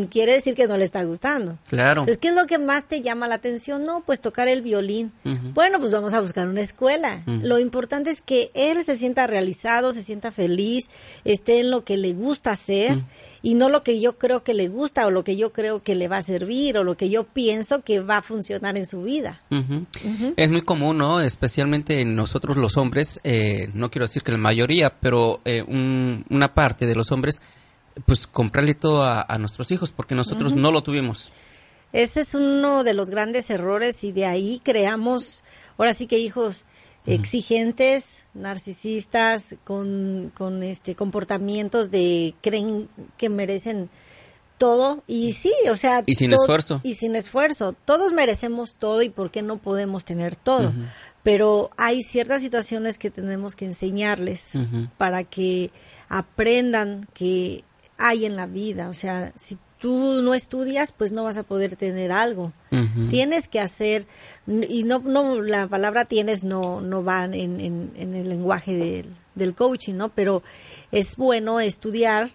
quiere 0.10 0.34
decir 0.34 0.56
que 0.56 0.68
no 0.68 0.78
le 0.78 0.86
está 0.86 1.04
gustando. 1.04 1.58
Claro. 1.68 2.02
Entonces, 2.02 2.18
¿qué 2.18 2.30
es 2.30 2.36
lo 2.36 2.46
que 2.46 2.58
más 2.58 2.88
te 2.88 3.02
llama 3.02 3.28
la 3.28 3.36
atención? 3.36 3.84
No, 3.84 4.04
pues 4.06 4.22
tocar 4.22 4.48
el 4.48 4.62
violín. 4.62 5.12
Bueno, 5.54 5.80
pues 5.80 5.92
vamos 5.92 6.14
a 6.14 6.22
buscar 6.22 6.48
una 6.48 6.62
escuela. 6.62 7.24
Lo 7.26 7.60
importante 7.60 8.10
es 8.10 8.22
que 8.22 8.52
él 8.56 8.84
se 8.84 8.96
sienta 8.96 9.28
realizado, 9.28 9.92
se 9.92 10.04
sienta 10.04 10.32
feliz, 10.32 10.90
esté 11.26 11.60
en 11.60 11.72
lo 11.72 11.84
que 11.84 11.98
le 11.98 12.14
gusta 12.14 12.52
hacer 12.52 12.98
y 13.42 13.56
no 13.56 13.70
lo 13.70 13.84
que 13.84 14.00
yo 14.00 14.18
creo 14.18 14.44
que 14.44 14.54
le 14.54 14.70
gusta 14.70 15.06
o 15.06 15.12
lo 15.12 15.24
que 15.24 15.36
yo 15.36 15.52
creo 15.52 15.84
que 15.84 15.96
le 15.96 16.08
va 16.08 16.18
a 16.18 16.22
servir 16.22 16.78
o 16.78 16.84
lo 16.84 16.96
que 16.96 17.10
yo 17.10 17.26
pienso 17.26 17.82
que 17.82 18.00
va 18.00 18.18
a 18.18 18.22
funcionar 18.22 18.78
en 18.78 18.86
su 18.86 19.04
vida. 19.04 19.42
Es 20.38 20.50
muy 20.50 20.62
común, 20.62 20.98
¿no? 20.98 21.22
Especialmente 21.22 22.02
en 22.02 22.16
nosotros 22.16 22.58
los 22.58 22.78
hombres, 22.78 23.20
eh, 23.24 23.70
no 23.74 23.92
quiero 23.92 24.06
decir 24.06 24.24
que 24.24 24.32
la 24.32 24.38
mayoría, 24.38 24.96
pero 25.00 25.42
eh, 25.46 25.64
una 25.64 26.54
parte 26.54 26.86
de 26.86 26.96
los 26.96 27.12
hombres 27.12 27.42
pues 28.06 28.28
comprarle 28.28 28.74
todo 28.74 29.04
a, 29.04 29.38
nuestros 29.38 29.72
hijos 29.72 29.92
porque 29.92 30.16
nosotros 30.16 30.54
no 30.54 30.72
lo 30.72 30.84
tuvimos. 30.84 31.32
Ese 31.92 32.22
es 32.22 32.34
uno 32.34 32.84
de 32.84 32.94
los 32.94 33.10
grandes 33.10 33.50
errores 33.50 34.04
y 34.04 34.12
de 34.12 34.26
ahí 34.26 34.60
creamos, 34.64 35.44
ahora 35.78 35.94
sí 35.94 36.08
que 36.08 36.18
hijos 36.18 36.66
exigentes, 37.06 38.24
narcisistas, 38.34 39.56
con, 39.64 40.32
con 40.36 40.64
este 40.64 40.96
comportamientos 40.96 41.92
de 41.92 42.34
creen 42.42 42.90
que 43.18 43.30
merecen 43.30 43.90
todo 44.58 45.04
y 45.08 45.34
sí, 45.34 45.54
o 45.70 45.76
sea, 45.76 46.04
y 46.06 46.16
sin 46.16 46.34
esfuerzo. 46.34 46.80
Y 46.84 46.94
sin 46.94 47.16
esfuerzo. 47.16 47.76
Todos 47.86 48.14
merecemos 48.14 48.76
todo 48.76 49.02
y 49.02 49.10
por 49.10 49.30
qué 49.30 49.42
no 49.42 49.58
podemos 49.58 50.06
tener 50.06 50.36
todo. 50.36 50.72
Pero 51.22 51.72
hay 51.78 52.02
ciertas 52.02 52.42
situaciones 52.42 52.98
que 52.98 53.12
tenemos 53.12 53.56
que 53.56 53.66
enseñarles 53.66 54.54
para 54.98 55.24
que 55.24 55.72
aprendan 56.10 57.08
que 57.14 57.64
hay 58.04 58.26
en 58.26 58.36
la 58.36 58.46
vida. 58.46 58.90
O 58.90 58.94
sea, 58.94 59.32
si 59.38 59.58
tú 59.80 60.22
no 60.22 60.34
estudias, 60.34 60.92
pues 60.92 61.14
no 61.14 61.24
vas 61.24 61.38
a 61.38 61.44
poder 61.44 61.78
tener 61.78 62.12
algo. 62.12 62.52
Tienes 63.10 63.48
que 63.48 63.60
hacer, 63.60 64.08
y 64.48 64.84
no, 64.84 65.00
no, 65.00 65.42
la 65.42 65.68
palabra 65.68 66.06
tienes 66.06 66.44
no, 66.44 66.82
no 66.82 67.04
va 67.04 67.26
en, 67.26 67.60
en, 67.60 68.14
el 68.16 68.30
lenguaje 68.30 69.06
del 69.36 69.56
coaching, 69.56 69.96
¿no? 69.96 70.10
Pero 70.10 70.44
es 70.92 71.16
bueno 71.16 71.60
estudiar, 71.60 72.32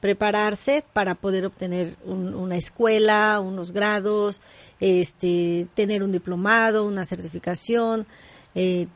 prepararse 0.00 0.84
para 0.92 1.14
poder 1.14 1.46
obtener 1.46 1.96
una 2.04 2.56
escuela, 2.56 3.40
unos 3.40 3.72
grados, 3.72 4.40
este, 4.80 5.68
tener 5.74 6.02
un 6.02 6.10
diplomado, 6.10 6.84
una 6.84 7.04
certificación. 7.04 8.06
Eh, 8.54 8.88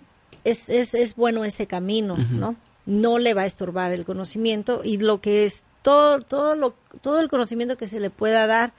es, 0.44 0.68
es, 0.68 0.94
es 0.94 1.14
bueno 1.14 1.44
ese 1.44 1.66
camino, 1.66 2.16
¿no? 2.30 2.56
No 2.84 3.18
le 3.18 3.34
va 3.34 3.42
a 3.42 3.46
estorbar 3.46 3.92
el 3.92 4.04
conocimiento 4.04 4.82
y 4.84 4.98
lo 4.98 5.20
que 5.20 5.44
es 5.44 5.66
todo, 5.86 6.18
todo, 6.18 6.56
lo, 6.56 6.74
todo 7.00 7.20
el 7.20 7.28
conocimiento 7.28 7.76
que 7.76 7.86
se 7.86 8.00
le 8.00 8.10
pueda 8.10 8.48
dar 8.48 8.72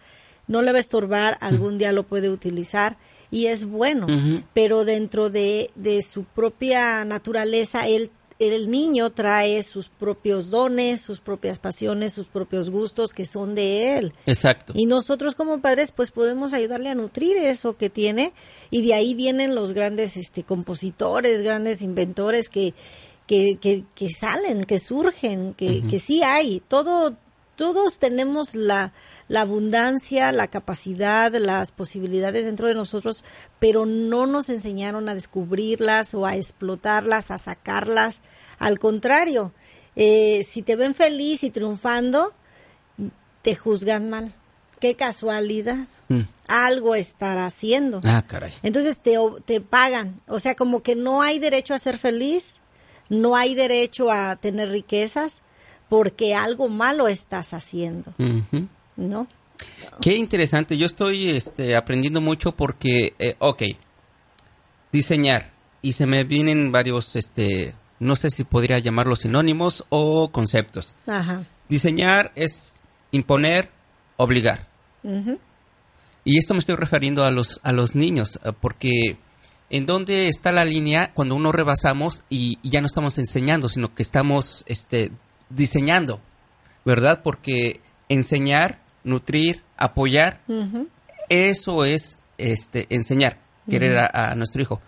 no 0.45 0.61
le 0.61 0.73
va 0.73 0.77
a 0.77 0.81
estorbar, 0.81 1.37
algún 1.39 1.77
día 1.77 1.93
lo 1.93 2.03
puede 2.03 2.29
utilizar 2.29 2.97
y 3.31 3.45
es 3.45 3.63
bueno, 3.63 4.07
pero 4.53 4.83
dentro 4.83 5.29
de, 5.29 5.71
de, 5.75 6.01
su 6.01 6.25
propia 6.25 7.05
naturaleza, 7.05 7.87
él, 7.87 8.11
el 8.39 8.69
niño 8.69 9.09
trae 9.11 9.63
sus 9.63 9.87
propios 9.87 10.49
dones, 10.49 10.99
sus 10.99 11.21
propias 11.21 11.59
pasiones, 11.59 12.11
sus 12.11 12.27
propios 12.27 12.69
gustos 12.69 13.13
que 13.13 13.25
son 13.25 13.55
de 13.55 13.97
él. 13.97 14.13
Exacto. 14.25 14.73
Y 14.75 14.85
nosotros 14.85 15.33
como 15.33 15.61
padres 15.61 15.91
pues 15.91 16.11
podemos 16.11 16.51
ayudarle 16.51 16.89
a 16.89 16.95
nutrir 16.95 17.37
eso 17.37 17.77
que 17.77 17.89
tiene 17.89 18.33
y 18.69 18.85
de 18.85 18.95
ahí 18.95 19.13
vienen 19.13 19.55
los 19.55 19.71
grandes 19.71 20.17
este, 20.17 20.43
compositores, 20.43 21.41
grandes 21.41 21.81
inventores 21.81 22.49
que 22.49 22.73
que, 23.27 23.57
que, 23.59 23.83
que 23.93 24.09
salen, 24.09 24.63
que 24.63 24.79
surgen, 24.79 25.53
que, 25.53 25.83
que 25.87 25.99
sí 25.99 26.23
hay. 26.23 26.61
Todo, 26.67 27.15
todos 27.55 27.99
tenemos 27.99 28.55
la, 28.55 28.93
la 29.27 29.41
abundancia, 29.41 30.31
la 30.31 30.47
capacidad, 30.47 31.33
las 31.35 31.71
posibilidades 31.71 32.45
dentro 32.45 32.67
de 32.67 32.73
nosotros, 32.73 33.23
pero 33.59 33.85
no 33.85 34.25
nos 34.25 34.49
enseñaron 34.49 35.09
a 35.09 35.15
descubrirlas 35.15 36.13
o 36.13 36.25
a 36.25 36.35
explotarlas, 36.35 37.29
a 37.29 37.37
sacarlas. 37.37 38.21
Al 38.59 38.79
contrario, 38.79 39.51
eh, 39.95 40.43
si 40.47 40.61
te 40.61 40.75
ven 40.75 40.95
feliz 40.95 41.43
y 41.43 41.49
triunfando, 41.49 42.33
te 43.41 43.55
juzgan 43.55 44.09
mal. 44.09 44.33
Qué 44.79 44.95
casualidad. 44.95 45.87
Mm. 46.07 46.21
Algo 46.47 46.95
estará 46.95 47.47
haciendo. 47.47 47.99
Ah, 48.03 48.23
caray. 48.25 48.53
Entonces 48.61 48.99
te, 48.99 49.17
te 49.45 49.59
pagan. 49.59 50.21
O 50.27 50.39
sea, 50.39 50.55
como 50.55 50.83
que 50.83 50.95
no 50.95 51.21
hay 51.21 51.39
derecho 51.39 51.73
a 51.73 51.79
ser 51.79 51.97
feliz, 51.97 52.61
no 53.09 53.35
hay 53.35 53.55
derecho 53.55 54.11
a 54.11 54.35
tener 54.35 54.69
riquezas 54.69 55.41
porque 55.89 56.35
algo 56.35 56.67
malo 56.67 57.07
estás 57.07 57.53
haciendo, 57.53 58.13
¿no? 58.95 59.27
Qué 60.01 60.15
interesante. 60.15 60.77
Yo 60.77 60.85
estoy 60.85 61.29
este, 61.29 61.75
aprendiendo 61.75 62.21
mucho 62.21 62.51
porque, 62.53 63.13
eh, 63.19 63.35
ok, 63.39 63.63
diseñar 64.91 65.51
y 65.81 65.93
se 65.93 66.05
me 66.05 66.23
vienen 66.23 66.71
varios, 66.71 67.15
este, 67.15 67.73
no 67.99 68.15
sé 68.15 68.29
si 68.29 68.43
podría 68.43 68.79
llamarlos 68.79 69.19
sinónimos 69.19 69.85
o 69.89 70.29
conceptos. 70.31 70.95
Ajá. 71.07 71.45
Diseñar 71.69 72.31
es 72.35 72.81
imponer, 73.11 73.69
obligar. 74.17 74.67
Y 76.23 76.37
esto 76.37 76.53
me 76.53 76.59
estoy 76.59 76.75
refiriendo 76.75 77.23
a 77.23 77.31
los 77.31 77.61
a 77.63 77.71
los 77.71 77.95
niños 77.95 78.39
eh, 78.43 78.51
porque 78.59 79.17
en 79.69 79.85
dónde 79.85 80.27
está 80.27 80.51
la 80.51 80.65
línea 80.65 81.11
cuando 81.13 81.35
uno 81.35 81.51
rebasamos 81.51 82.23
y, 82.29 82.59
ya 82.63 82.81
no 82.81 82.87
estamos 82.87 83.17
enseñando, 83.17 83.69
sino 83.69 83.93
que 83.93 84.03
estamos 84.03 84.63
este, 84.67 85.11
diseñando, 85.49 86.21
¿verdad? 86.85 87.21
Porque 87.23 87.81
enseñar, 88.09 88.81
nutrir, 89.03 89.63
apoyar, 89.75 90.41
eso 91.29 91.85
es 91.85 92.17
este, 92.37 92.87
enseñar, 92.89 93.39
querer 93.69 93.97
a, 93.97 94.35
nuestro 94.35 94.61
hijo. 94.61 94.81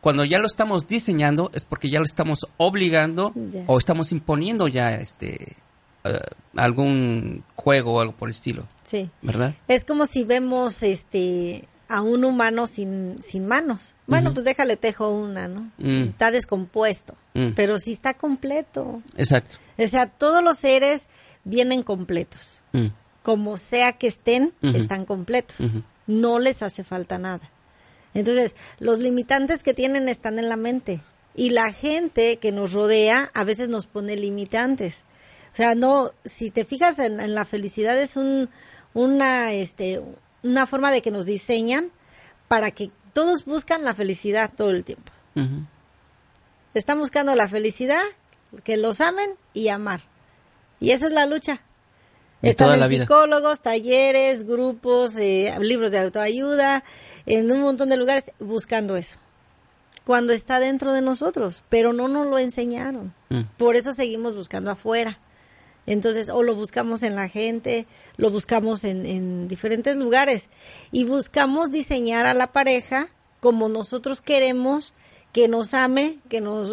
Cuando 0.00 0.24
ya 0.24 0.38
lo 0.38 0.46
estamos 0.46 0.86
diseñando 0.88 1.50
es 1.54 1.64
porque 1.64 1.88
ya 1.88 2.00
lo 2.00 2.04
estamos 2.04 2.48
obligando 2.56 3.32
o 3.66 3.78
estamos 3.78 4.10
imponiendo 4.10 4.66
ya 4.66 4.94
este 4.94 5.56
eh, 6.04 6.18
algún 6.56 7.44
juego 7.54 7.94
o 7.94 8.00
algo 8.00 8.12
por 8.16 8.28
el 8.28 8.34
estilo. 8.34 8.66
Sí. 8.82 9.08
¿Verdad? 9.22 9.54
Es 9.68 9.84
como 9.84 10.06
si 10.06 10.24
vemos 10.24 10.82
este 10.82 11.68
a 11.92 12.00
un 12.00 12.24
humano 12.24 12.66
sin, 12.66 13.18
sin 13.20 13.46
manos. 13.46 13.94
Bueno, 14.06 14.32
pues 14.32 14.46
déjale 14.46 14.78
tejo 14.78 15.10
una, 15.10 15.46
¿no? 15.46 15.70
Mm. 15.76 16.04
Está 16.04 16.30
descompuesto, 16.30 17.14
mm. 17.34 17.50
pero 17.54 17.78
sí 17.78 17.92
está 17.92 18.14
completo. 18.14 19.02
Exacto. 19.16 19.56
O 19.76 19.86
sea, 19.86 20.06
todos 20.06 20.42
los 20.42 20.56
seres 20.56 21.08
vienen 21.44 21.82
completos. 21.82 22.62
Mm. 22.72 22.86
Como 23.22 23.58
sea 23.58 23.92
que 23.92 24.06
estén, 24.06 24.54
están 24.62 25.04
completos. 25.04 25.58
No 26.06 26.38
les 26.38 26.62
hace 26.62 26.82
falta 26.82 27.18
nada. 27.18 27.50
Entonces, 28.14 28.56
los 28.78 28.98
limitantes 28.98 29.62
que 29.62 29.74
tienen 29.74 30.08
están 30.08 30.38
en 30.38 30.48
la 30.48 30.56
mente. 30.56 31.00
Y 31.34 31.50
la 31.50 31.72
gente 31.72 32.38
que 32.38 32.52
nos 32.52 32.72
rodea 32.72 33.30
a 33.34 33.44
veces 33.44 33.68
nos 33.68 33.86
pone 33.86 34.16
limitantes. 34.16 35.04
O 35.52 35.56
sea, 35.56 35.74
no, 35.74 36.10
si 36.24 36.50
te 36.50 36.64
fijas 36.64 36.98
en, 36.98 37.20
en 37.20 37.34
la 37.34 37.44
felicidad 37.44 37.96
es 37.98 38.16
un, 38.16 38.48
una, 38.94 39.52
este, 39.52 40.02
una 40.42 40.66
forma 40.66 40.90
de 40.90 41.02
que 41.02 41.10
nos 41.10 41.26
diseñan 41.26 41.90
para 42.48 42.70
que 42.70 42.90
todos 43.12 43.44
buscan 43.44 43.84
la 43.84 43.94
felicidad 43.94 44.52
todo 44.54 44.70
el 44.70 44.84
tiempo. 44.84 45.12
Están 46.74 46.98
buscando 46.98 47.34
la 47.34 47.48
felicidad, 47.48 48.02
que 48.64 48.76
los 48.76 49.00
amen 49.00 49.30
y 49.54 49.68
amar. 49.68 50.02
Y 50.80 50.90
esa 50.90 51.06
es 51.06 51.12
la 51.12 51.26
lucha. 51.26 51.62
Están 52.42 52.82
en 52.82 52.90
psicólogos, 52.90 53.62
talleres, 53.62 54.44
grupos, 54.44 55.16
eh, 55.16 55.54
libros 55.60 55.92
de 55.92 56.00
autoayuda, 56.00 56.82
en 57.24 57.52
un 57.52 57.60
montón 57.60 57.88
de 57.88 57.96
lugares 57.96 58.32
buscando 58.40 58.96
eso. 58.96 59.18
Cuando 60.04 60.32
está 60.32 60.58
dentro 60.58 60.92
de 60.92 61.02
nosotros, 61.02 61.62
pero 61.68 61.92
no 61.92 62.08
nos 62.08 62.26
lo 62.26 62.38
enseñaron. 62.38 63.14
Mm. 63.28 63.42
Por 63.56 63.76
eso 63.76 63.92
seguimos 63.92 64.34
buscando 64.34 64.72
afuera. 64.72 65.20
Entonces, 65.86 66.28
o 66.28 66.42
lo 66.42 66.54
buscamos 66.54 67.02
en 67.02 67.16
la 67.16 67.28
gente, 67.28 67.86
lo 68.16 68.30
buscamos 68.30 68.84
en, 68.84 69.48
diferentes 69.48 69.96
lugares 69.96 70.48
y 70.92 71.04
buscamos 71.04 71.72
diseñar 71.72 72.26
a 72.26 72.34
la 72.34 72.52
pareja 72.52 73.08
como 73.40 73.68
nosotros 73.68 74.20
queremos 74.20 74.94
que 75.32 75.48
nos 75.48 75.74
ame, 75.74 76.18
que 76.28 76.40
nos, 76.40 76.72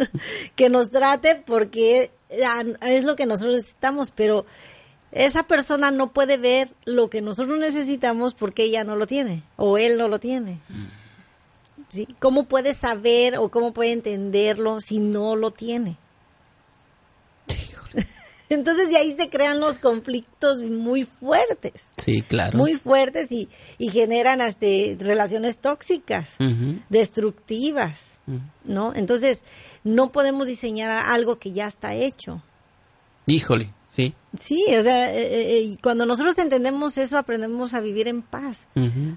que 0.56 0.70
nos 0.70 0.90
trate, 0.90 1.42
porque 1.46 2.10
es 2.28 3.04
lo 3.04 3.16
que 3.16 3.26
nosotros 3.26 3.56
necesitamos, 3.56 4.10
pero 4.10 4.46
esa 5.12 5.42
persona 5.42 5.90
no 5.90 6.12
puede 6.12 6.38
ver 6.38 6.70
lo 6.84 7.10
que 7.10 7.20
nosotros 7.20 7.58
necesitamos 7.58 8.34
porque 8.34 8.64
ella 8.64 8.84
no 8.84 8.96
lo 8.96 9.06
tiene 9.06 9.42
o 9.56 9.76
él 9.76 9.98
no 9.98 10.08
lo 10.08 10.18
tiene. 10.18 10.60
¿Sí? 11.88 12.08
¿Cómo 12.18 12.44
puede 12.44 12.74
saber 12.74 13.36
o 13.36 13.50
cómo 13.50 13.72
puede 13.72 13.92
entenderlo 13.92 14.80
si 14.80 14.98
no 14.98 15.36
lo 15.36 15.52
tiene? 15.52 15.98
Entonces 18.48 18.88
de 18.88 18.96
ahí 18.96 19.12
se 19.14 19.28
crean 19.28 19.60
los 19.60 19.78
conflictos 19.78 20.62
muy 20.62 21.04
fuertes. 21.04 21.88
Sí, 21.96 22.22
claro. 22.22 22.58
Muy 22.58 22.76
fuertes 22.76 23.32
y, 23.32 23.48
y 23.78 23.90
generan 23.90 24.40
hasta 24.40 24.66
relaciones 24.98 25.58
tóxicas, 25.58 26.36
destructivas, 26.88 28.18
¿no? 28.64 28.94
Entonces 28.94 29.42
no 29.84 30.12
podemos 30.12 30.46
diseñar 30.46 30.90
algo 30.90 31.38
que 31.38 31.52
ya 31.52 31.66
está 31.66 31.94
hecho. 31.94 32.42
Híjole, 33.26 33.72
sí. 33.96 34.14
Sí, 34.36 34.62
o 34.76 34.82
sea, 34.82 35.14
eh, 35.14 35.58
eh, 35.58 35.76
cuando 35.82 36.04
nosotros 36.04 36.36
entendemos 36.38 36.98
eso, 36.98 37.16
aprendemos 37.16 37.72
a 37.72 37.80
vivir 37.80 38.06
en 38.08 38.20
paz, 38.20 38.68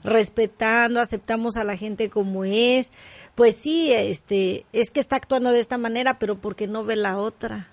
respetando, 0.03 1.01
aceptamos 1.01 1.57
a 1.57 1.65
la 1.65 1.75
gente 1.75 2.09
como 2.09 2.45
es. 2.45 2.91
Pues 3.35 3.55
sí, 3.55 3.91
este, 3.91 4.65
es 4.71 4.91
que 4.91 5.01
está 5.01 5.17
actuando 5.17 5.51
de 5.51 5.59
esta 5.59 5.77
manera, 5.77 6.19
pero 6.19 6.39
porque 6.39 6.67
no 6.67 6.85
ve 6.85 6.95
la 6.95 7.17
otra. 7.17 7.67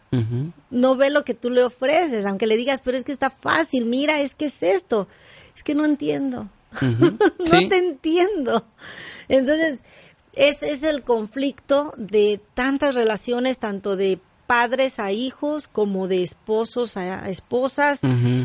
No 0.70 0.96
ve 0.96 1.10
lo 1.10 1.24
que 1.24 1.34
tú 1.34 1.50
le 1.50 1.62
ofreces, 1.62 2.26
aunque 2.26 2.46
le 2.46 2.56
digas, 2.56 2.80
pero 2.82 2.96
es 2.96 3.04
que 3.04 3.12
está 3.12 3.30
fácil, 3.30 3.84
mira, 3.84 4.20
es 4.20 4.34
que 4.34 4.46
es 4.46 4.62
esto. 4.62 5.06
Es 5.54 5.62
que 5.62 5.74
no 5.74 5.84
entiendo. 5.84 6.48
no 6.80 7.68
te 7.68 7.76
entiendo. 7.76 8.66
Entonces, 9.28 9.82
ese 10.34 10.70
es 10.70 10.82
el 10.82 11.02
conflicto 11.02 11.94
de 11.96 12.40
tantas 12.54 12.94
relaciones, 12.94 13.58
tanto 13.58 13.96
de 13.96 14.20
padres 14.46 15.00
a 15.00 15.12
hijos 15.12 15.66
como 15.68 16.09
de 16.09 16.22
esposos 16.22 16.96
a 16.96 17.28
esposas 17.28 18.00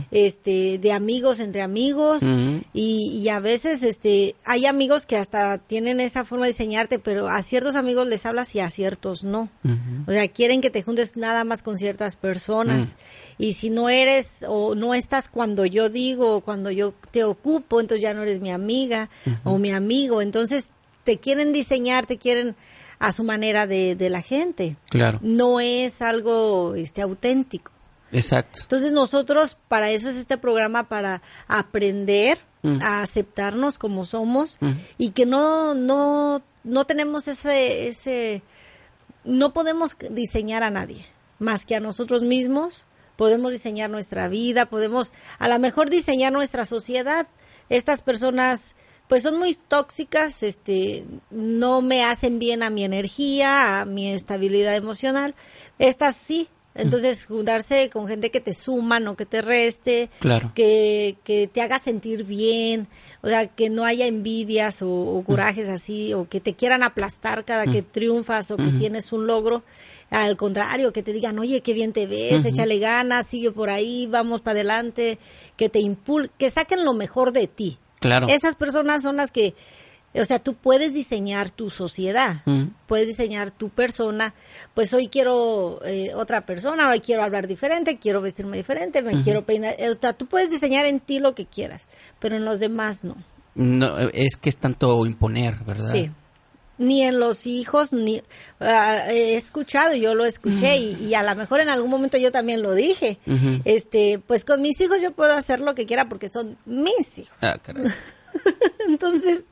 este 0.09 0.79
de 0.79 0.91
amigos 0.91 1.39
entre 1.39 1.61
amigos 1.61 2.23
y, 2.73 3.29
a 3.29 3.39
veces 3.39 3.83
este 3.83 4.35
hay 4.43 4.65
amigos 4.65 5.05
que 5.05 5.15
hasta 5.15 5.57
tienen 5.57 5.99
esa 5.99 6.25
forma 6.25 6.45
de 6.45 6.51
enseñarte 6.51 6.99
pero 6.99 7.29
a 7.29 7.41
ciertos 7.41 7.75
amigos 7.75 8.07
les 8.07 8.25
hablas 8.25 8.53
y 8.55 8.59
a 8.59 8.69
ciertos 8.69 9.23
no. 9.23 9.49
O 10.07 10.11
sea 10.11 10.27
quieren 10.27 10.59
que 10.61 10.69
te 10.69 10.81
juntes 10.81 11.15
nada 11.17 11.43
más 11.43 11.63
con 11.63 11.77
ciertas 11.77 12.15
personas. 12.15 12.97
Y 13.37 13.53
si 13.53 13.69
no 13.69 13.89
eres 13.89 14.43
o 14.47 14.75
no 14.75 14.93
estás 14.93 15.29
cuando 15.29 15.65
yo 15.65 15.89
digo 15.89 16.41
cuando 16.41 16.71
yo 16.71 16.93
te 17.11 17.23
ocupo 17.23 17.79
entonces 17.79 18.01
ya 18.01 18.13
no 18.13 18.23
eres 18.23 18.39
mi 18.39 18.51
amiga 18.51 19.09
o 19.43 19.57
mi 19.57 19.71
amigo. 19.71 20.21
Entonces 20.21 20.71
te 21.03 21.17
quieren 21.17 21.53
diseñar 21.53 22.05
te 22.05 22.17
quieren 22.17 22.55
a 23.01 23.11
su 23.11 23.23
manera 23.23 23.67
de, 23.67 23.95
de 23.95 24.09
la 24.09 24.21
gente. 24.21 24.77
Claro. 24.89 25.19
No 25.21 25.59
es 25.59 26.01
algo 26.01 26.75
este, 26.75 27.01
auténtico. 27.01 27.71
Exacto. 28.11 28.59
Entonces 28.63 28.93
nosotros, 28.93 29.57
para 29.67 29.89
eso 29.91 30.09
es 30.09 30.17
este 30.17 30.37
programa, 30.37 30.87
para 30.87 31.21
aprender 31.47 32.39
Mm. 32.63 32.79
a 32.83 33.01
aceptarnos 33.01 33.79
como 33.79 34.05
somos 34.05 34.59
y 34.99 35.09
que 35.09 35.25
no, 35.25 35.73
no, 35.73 36.43
no 36.63 36.85
tenemos 36.85 37.27
ese, 37.27 37.87
ese, 37.87 38.43
no 39.23 39.51
podemos 39.51 39.97
diseñar 40.11 40.61
a 40.61 40.69
nadie 40.69 41.03
más 41.39 41.65
que 41.65 41.75
a 41.75 41.79
nosotros 41.79 42.21
mismos. 42.21 42.85
Podemos 43.15 43.51
diseñar 43.51 43.89
nuestra 43.89 44.27
vida, 44.27 44.67
podemos 44.67 45.11
a 45.39 45.47
lo 45.47 45.57
mejor 45.57 45.89
diseñar 45.89 46.33
nuestra 46.33 46.65
sociedad. 46.65 47.27
Estas 47.69 48.03
personas 48.03 48.75
pues 49.11 49.23
son 49.23 49.37
muy 49.39 49.53
tóxicas, 49.55 50.41
este, 50.41 51.03
no 51.31 51.81
me 51.81 52.01
hacen 52.05 52.39
bien 52.39 52.63
a 52.63 52.69
mi 52.69 52.85
energía, 52.85 53.81
a 53.81 53.85
mi 53.85 54.07
estabilidad 54.09 54.73
emocional. 54.73 55.35
Estas 55.79 56.15
sí. 56.15 56.47
Entonces, 56.75 57.25
juntarse 57.25 57.89
con 57.89 58.07
gente 58.07 58.31
que 58.31 58.39
te 58.39 58.53
suma, 58.53 59.01
no 59.01 59.17
que 59.17 59.25
te 59.25 59.41
reste, 59.41 60.09
Claro. 60.21 60.53
que, 60.55 61.17
que 61.25 61.47
te 61.47 61.61
haga 61.61 61.77
sentir 61.77 62.23
bien, 62.23 62.87
o 63.21 63.27
sea, 63.27 63.47
que 63.47 63.69
no 63.69 63.83
haya 63.83 64.05
envidias 64.05 64.81
o, 64.81 64.89
o 64.89 65.21
corajes 65.25 65.67
así, 65.67 66.13
o 66.13 66.29
que 66.29 66.39
te 66.39 66.53
quieran 66.53 66.81
aplastar 66.81 67.43
cada 67.43 67.65
que 67.65 67.81
triunfas 67.81 68.49
o 68.51 68.55
que 68.55 68.69
tienes 68.79 69.11
un 69.11 69.27
logro. 69.27 69.63
Al 70.09 70.37
contrario, 70.37 70.93
que 70.93 71.03
te 71.03 71.11
digan, 71.11 71.37
oye, 71.37 71.59
qué 71.59 71.73
bien 71.73 71.91
te 71.91 72.07
ves, 72.07 72.45
échale 72.45 72.79
ganas, 72.79 73.27
sigue 73.27 73.51
por 73.51 73.69
ahí, 73.69 74.07
vamos 74.07 74.39
para 74.39 74.53
adelante, 74.61 75.19
que 75.57 75.67
te 75.67 75.79
impul 75.81 76.31
que 76.37 76.49
saquen 76.49 76.85
lo 76.85 76.93
mejor 76.93 77.33
de 77.33 77.47
ti. 77.47 77.77
Claro. 78.01 78.27
Esas 78.29 78.55
personas 78.55 79.03
son 79.03 79.15
las 79.15 79.31
que, 79.31 79.53
o 80.15 80.25
sea, 80.25 80.39
tú 80.39 80.55
puedes 80.55 80.93
diseñar 80.93 81.51
tu 81.51 81.69
sociedad, 81.69 82.43
puedes 82.87 83.07
diseñar 83.07 83.51
tu 83.51 83.69
persona. 83.69 84.33
Pues 84.73 84.93
hoy 84.93 85.07
quiero 85.07 85.79
eh, 85.85 86.11
otra 86.15 86.45
persona, 86.45 86.89
hoy 86.89 86.99
quiero 86.99 87.23
hablar 87.23 87.47
diferente, 87.47 87.99
quiero 87.99 88.19
vestirme 88.19 88.57
diferente, 88.57 89.03
me 89.03 89.21
quiero 89.21 89.45
peinar. 89.45 89.75
O 89.89 89.97
sea, 90.01 90.13
tú 90.13 90.25
puedes 90.25 90.49
diseñar 90.49 90.87
en 90.87 90.99
ti 90.99 91.19
lo 91.19 91.35
que 91.35 91.45
quieras, 91.45 91.85
pero 92.19 92.35
en 92.35 92.43
los 92.43 92.59
demás 92.59 93.03
no. 93.03 93.15
No, 93.53 93.97
es 93.99 94.35
que 94.35 94.49
es 94.49 94.57
tanto 94.57 95.05
imponer, 95.05 95.63
¿verdad? 95.63 95.91
Sí. 95.91 96.11
Ni 96.81 97.03
en 97.03 97.19
los 97.19 97.45
hijos, 97.47 97.93
ni 97.93 98.21
ah, 98.59 99.05
he 99.09 99.35
escuchado, 99.35 99.93
yo 99.95 100.15
lo 100.15 100.25
escuché 100.25 100.77
y, 100.77 100.95
y 101.09 101.13
a 101.13 101.21
lo 101.23 101.35
mejor 101.35 101.59
en 101.59 101.69
algún 101.69 101.89
momento 101.91 102.17
yo 102.17 102.31
también 102.31 102.61
lo 102.61 102.73
dije. 102.73 103.17
Este, 103.65 104.19
pues 104.25 104.45
con 104.45 104.61
mis 104.61 104.81
hijos 104.81 105.01
yo 105.01 105.11
puedo 105.11 105.33
hacer 105.33 105.59
lo 105.61 105.75
que 105.75 105.85
quiera 105.85 106.09
porque 106.09 106.27
son 106.29 106.57
mis 106.65 107.19
hijos. 107.19 107.35
Ah. 107.41 107.57
Entonces, 108.87 109.45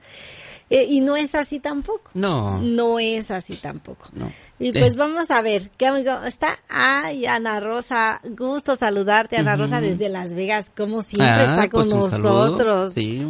eh, 0.70 0.86
y 0.90 1.02
no 1.02 1.16
es 1.16 1.36
así 1.36 1.60
tampoco. 1.60 2.10
No. 2.14 2.62
No 2.62 3.00
es 3.00 3.32
así 3.32 3.56
tampoco. 3.56 4.08
No. 4.14 4.32
Y 4.60 4.70
Eh. 4.70 4.80
pues 4.80 4.96
vamos 4.96 5.32
a 5.32 5.42
ver, 5.42 5.70
¿qué 5.78 5.88
amigo 5.88 6.12
está? 6.26 6.60
Ay, 6.68 7.26
Ana 7.26 7.60
Rosa, 7.60 8.22
gusto 8.38 8.76
saludarte, 8.76 9.38
Ana 9.38 9.56
Rosa, 9.56 9.82
desde 9.82 10.10
Las 10.10 10.34
Vegas, 10.36 10.72
como 10.76 11.02
siempre 11.02 11.30
Ah, 11.30 11.44
está 11.44 11.70
con 11.70 11.90
pues 11.90 11.94
nosotros. 12.22 12.94
Sí, 12.94 13.24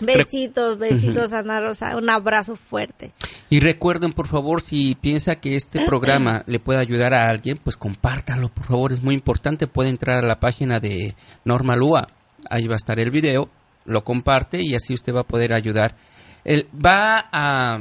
Besitos, 0.00 0.78
besitos, 0.78 1.32
Ana 1.32 1.60
Rosa, 1.60 1.96
un 1.96 2.08
abrazo 2.08 2.56
fuerte. 2.56 3.12
Y 3.50 3.60
recuerden, 3.60 4.12
por 4.12 4.26
favor, 4.26 4.60
si 4.60 4.94
piensa 4.94 5.36
que 5.36 5.56
este 5.56 5.84
programa 5.84 6.42
le 6.46 6.60
puede 6.60 6.80
ayudar 6.80 7.14
a 7.14 7.28
alguien, 7.28 7.58
pues 7.62 7.76
compártalo, 7.76 8.48
por 8.48 8.66
favor, 8.66 8.92
es 8.92 9.02
muy 9.02 9.14
importante. 9.14 9.66
Puede 9.66 9.90
entrar 9.90 10.24
a 10.24 10.26
la 10.26 10.40
página 10.40 10.80
de 10.80 11.14
Norma 11.44 11.76
Lua, 11.76 12.06
ahí 12.48 12.66
va 12.66 12.74
a 12.74 12.76
estar 12.76 12.98
el 12.98 13.10
video, 13.10 13.48
lo 13.84 14.04
comparte 14.04 14.62
y 14.62 14.74
así 14.74 14.94
usted 14.94 15.14
va 15.14 15.20
a 15.20 15.26
poder 15.26 15.52
ayudar. 15.52 15.96
Él 16.44 16.68
va 16.74 17.28
a... 17.32 17.80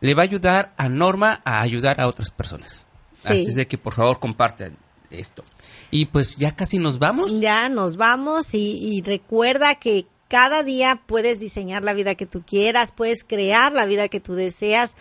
Le 0.00 0.14
va 0.14 0.22
a 0.22 0.26
ayudar 0.26 0.74
a 0.76 0.88
Norma 0.88 1.40
a 1.44 1.62
ayudar 1.62 2.00
a 2.00 2.06
otras 2.06 2.30
personas. 2.30 2.84
Sí. 3.12 3.32
Así 3.32 3.46
es 3.48 3.54
de 3.54 3.66
que, 3.66 3.78
por 3.78 3.94
favor, 3.94 4.18
compartan 4.20 4.76
esto. 5.10 5.42
Y 5.90 6.06
pues 6.06 6.36
ya 6.36 6.54
casi 6.54 6.78
nos 6.78 6.98
vamos. 6.98 7.40
Ya 7.40 7.68
nos 7.68 7.96
vamos 7.96 8.52
y, 8.54 8.78
y 8.78 9.02
recuerda 9.02 9.76
que 9.76 10.06
cada 10.28 10.62
día 10.62 11.00
puedes 11.06 11.40
diseñar 11.40 11.84
la 11.84 11.94
vida 11.94 12.14
que 12.14 12.26
tú 12.26 12.42
quieras, 12.44 12.92
puedes 12.92 13.24
crear 13.24 13.72
la 13.72 13.86
vida 13.86 14.08
que 14.08 14.20
tú 14.20 14.34
deseas. 14.34 14.94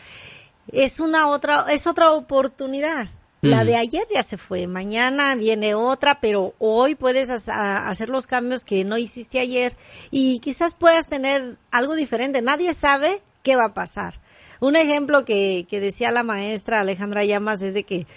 Es 0.71 0.99
una 0.99 1.27
otra, 1.27 1.65
es 1.71 1.87
otra 1.87 2.11
oportunidad. 2.11 3.07
La 3.41 3.63
de 3.63 3.75
ayer 3.75 4.07
ya 4.11 4.23
se 4.23 4.37
fue, 4.37 4.65
mañana 4.65 5.35
viene 5.35 5.75
otra, 5.75 6.19
pero 6.19 6.55
hoy 6.57 6.95
puedes 6.95 7.29
hacer 7.29 8.09
los 8.09 8.25
cambios 8.25 8.65
que 8.65 8.83
no 8.85 8.97
hiciste 8.97 9.39
ayer 9.39 9.77
y 10.09 10.39
quizás 10.39 10.73
puedas 10.73 11.07
tener 11.07 11.57
algo 11.69 11.93
diferente. 11.93 12.41
Nadie 12.41 12.73
sabe 12.73 13.21
qué 13.43 13.55
va 13.55 13.65
a 13.65 13.73
pasar. 13.75 14.19
Un 14.61 14.75
ejemplo 14.75 15.25
que, 15.25 15.67
que 15.69 15.79
decía 15.79 16.11
la 16.11 16.23
maestra 16.23 16.79
Alejandra 16.79 17.23
Llamas 17.23 17.61
es 17.61 17.75
de 17.75 17.83
que 17.83 18.07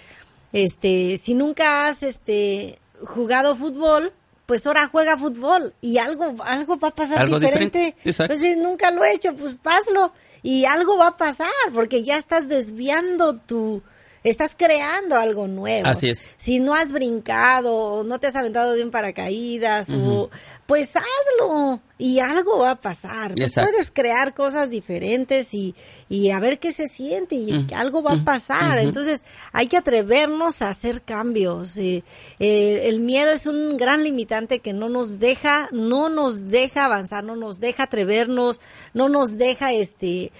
este, 0.51 1.17
si 1.17 1.35
nunca 1.35 1.87
has 1.87 2.01
este 2.01 2.79
jugado 3.05 3.55
fútbol, 3.55 4.13
pues 4.49 4.65
ahora 4.65 4.87
juega 4.91 5.15
fútbol 5.15 5.75
y 5.79 5.99
algo 5.99 6.33
algo 6.43 6.79
va 6.79 6.87
a 6.87 6.95
pasar 6.95 7.19
Algo 7.19 7.39
diferente. 7.39 7.93
diferente. 8.03 8.33
Pues 8.33 8.39
si 8.41 8.55
nunca 8.55 8.89
lo 8.89 9.03
he 9.03 9.13
hecho, 9.13 9.35
pues 9.35 9.53
hazlo 9.63 10.11
y 10.41 10.65
algo 10.65 10.97
va 10.97 11.09
a 11.09 11.17
pasar 11.17 11.51
porque 11.71 12.01
ya 12.03 12.17
estás 12.17 12.47
desviando 12.47 13.35
tu 13.35 13.83
estás 14.23 14.55
creando 14.57 15.17
algo 15.17 15.47
nuevo. 15.47 15.87
Así 15.87 16.09
es. 16.09 16.27
Si 16.37 16.59
no 16.59 16.73
has 16.73 16.91
brincado 16.91 17.73
o 17.75 18.03
no 18.03 18.19
te 18.19 18.27
has 18.27 18.35
aventado 18.35 18.73
de 18.73 18.83
un 18.83 18.91
paracaídas 18.91 19.89
o 19.91 20.29
pues 20.65 20.95
hazlo 20.95 21.81
y 21.97 22.19
algo 22.19 22.59
va 22.59 22.71
a 22.71 22.79
pasar. 22.79 23.33
Tú 23.33 23.43
puedes 23.55 23.89
crear 23.91 24.35
cosas 24.35 24.69
diferentes 24.69 25.53
y, 25.55 25.73
y 26.09 26.29
a 26.29 26.39
ver 26.39 26.59
qué 26.59 26.71
se 26.71 26.87
siente 26.87 27.35
y 27.35 27.67
algo 27.75 28.03
va 28.03 28.13
a 28.13 28.23
pasar. 28.23 28.77
Entonces 28.77 29.25
hay 29.51 29.65
que 29.65 29.77
atrevernos 29.77 30.61
a 30.61 30.69
hacer 30.69 31.01
cambios. 31.01 31.77
Eh, 31.77 32.03
eh, 32.39 32.83
el 32.85 32.99
miedo 32.99 33.31
es 33.31 33.47
un 33.47 33.77
gran 33.77 34.03
limitante 34.03 34.59
que 34.59 34.73
no 34.73 34.89
nos 34.89 35.17
deja, 35.17 35.69
no 35.71 36.09
nos 36.09 36.45
deja 36.45 36.85
avanzar, 36.85 37.23
no 37.23 37.35
nos 37.35 37.59
deja 37.59 37.83
atrevernos, 37.83 38.61
no 38.93 39.09
nos 39.09 39.37
deja 39.37 39.73
este 39.73 40.31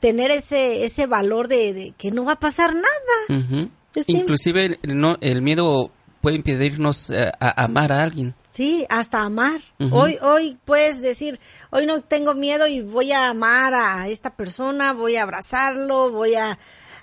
tener 0.00 0.30
ese 0.30 0.84
ese 0.84 1.06
valor 1.06 1.48
de, 1.48 1.72
de 1.72 1.94
que 1.96 2.10
no 2.10 2.24
va 2.24 2.32
a 2.32 2.40
pasar 2.40 2.74
nada. 2.74 3.70
Inclusive 4.06 4.78
el, 4.82 5.00
no, 5.00 5.16
el 5.20 5.42
miedo 5.42 5.90
puede 6.20 6.36
impedirnos 6.36 7.10
eh, 7.10 7.30
a 7.40 7.64
amar 7.64 7.92
a 7.92 8.02
alguien. 8.02 8.34
Sí, 8.56 8.86
hasta 8.88 9.20
amar. 9.20 9.60
Hoy, 9.90 10.16
hoy 10.22 10.56
puedes 10.64 11.02
decir, 11.02 11.38
hoy 11.68 11.84
no 11.84 12.00
tengo 12.00 12.34
miedo 12.34 12.66
y 12.66 12.80
voy 12.80 13.12
a 13.12 13.28
amar 13.28 13.74
a 13.74 14.08
esta 14.08 14.30
persona, 14.30 14.94
voy 14.94 15.16
a 15.16 15.24
abrazarlo, 15.24 16.10
voy 16.10 16.36
a, 16.36 16.58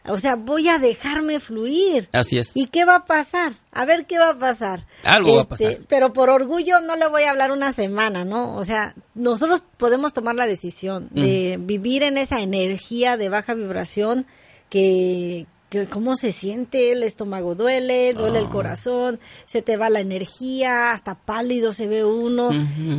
o 0.08 0.18
sea, 0.18 0.36
voy 0.36 0.68
a 0.70 0.80
dejarme 0.80 1.39
fluir. 1.39 2.10
Así 2.12 2.38
es. 2.38 2.52
¿Y 2.56 2.68
qué 2.68 2.86
va 2.86 2.96
a 2.96 3.06
pasar? 3.06 3.54
A 3.72 3.86
ver 3.86 4.06
qué 4.06 4.18
va 4.20 4.30
a 4.30 4.38
pasar. 4.38 4.86
Algo 5.04 5.38
va 5.38 5.42
a 5.44 5.46
pasar. 5.46 5.72
Este, 5.72 5.84
pero 5.88 6.12
por 6.13 6.30
orgullo 6.30 6.80
no 6.82 6.96
le 6.96 7.08
voy 7.08 7.24
a 7.24 7.32
hablar 7.32 7.52
una 7.52 7.72
semana, 7.74 8.26
¿no? 8.26 8.56
O 8.58 8.63
sea, 8.63 8.94
nosotros 9.16 9.66
podemos 9.78 10.13
tomar 10.13 10.36
la 10.36 10.46
decisión 10.48 11.10
de 11.12 11.58
vivir 11.62 12.04
en 12.04 12.18
esa 12.18 12.42
energía 12.42 13.18
de 13.18 13.30
baja 13.30 13.54
vibración 13.54 14.26
que, 14.70 15.46
que 15.70 15.88
cómo 15.88 16.16
se 16.16 16.32
siente, 16.32 16.92
el 16.92 17.04
estómago 17.04 17.56
duele, 17.56 18.13
duele 18.13 18.39
el 18.39 18.46
Ah. 18.46 18.50
corazón, 18.52 19.20
se 19.46 19.62
te 19.62 19.78
va 19.78 19.89
la 19.89 20.02
energía, 20.02 20.92
hasta 20.92 21.16
pálido 21.16 21.74
se 21.74 21.88
ve 21.88 22.04
uno, 22.06 22.50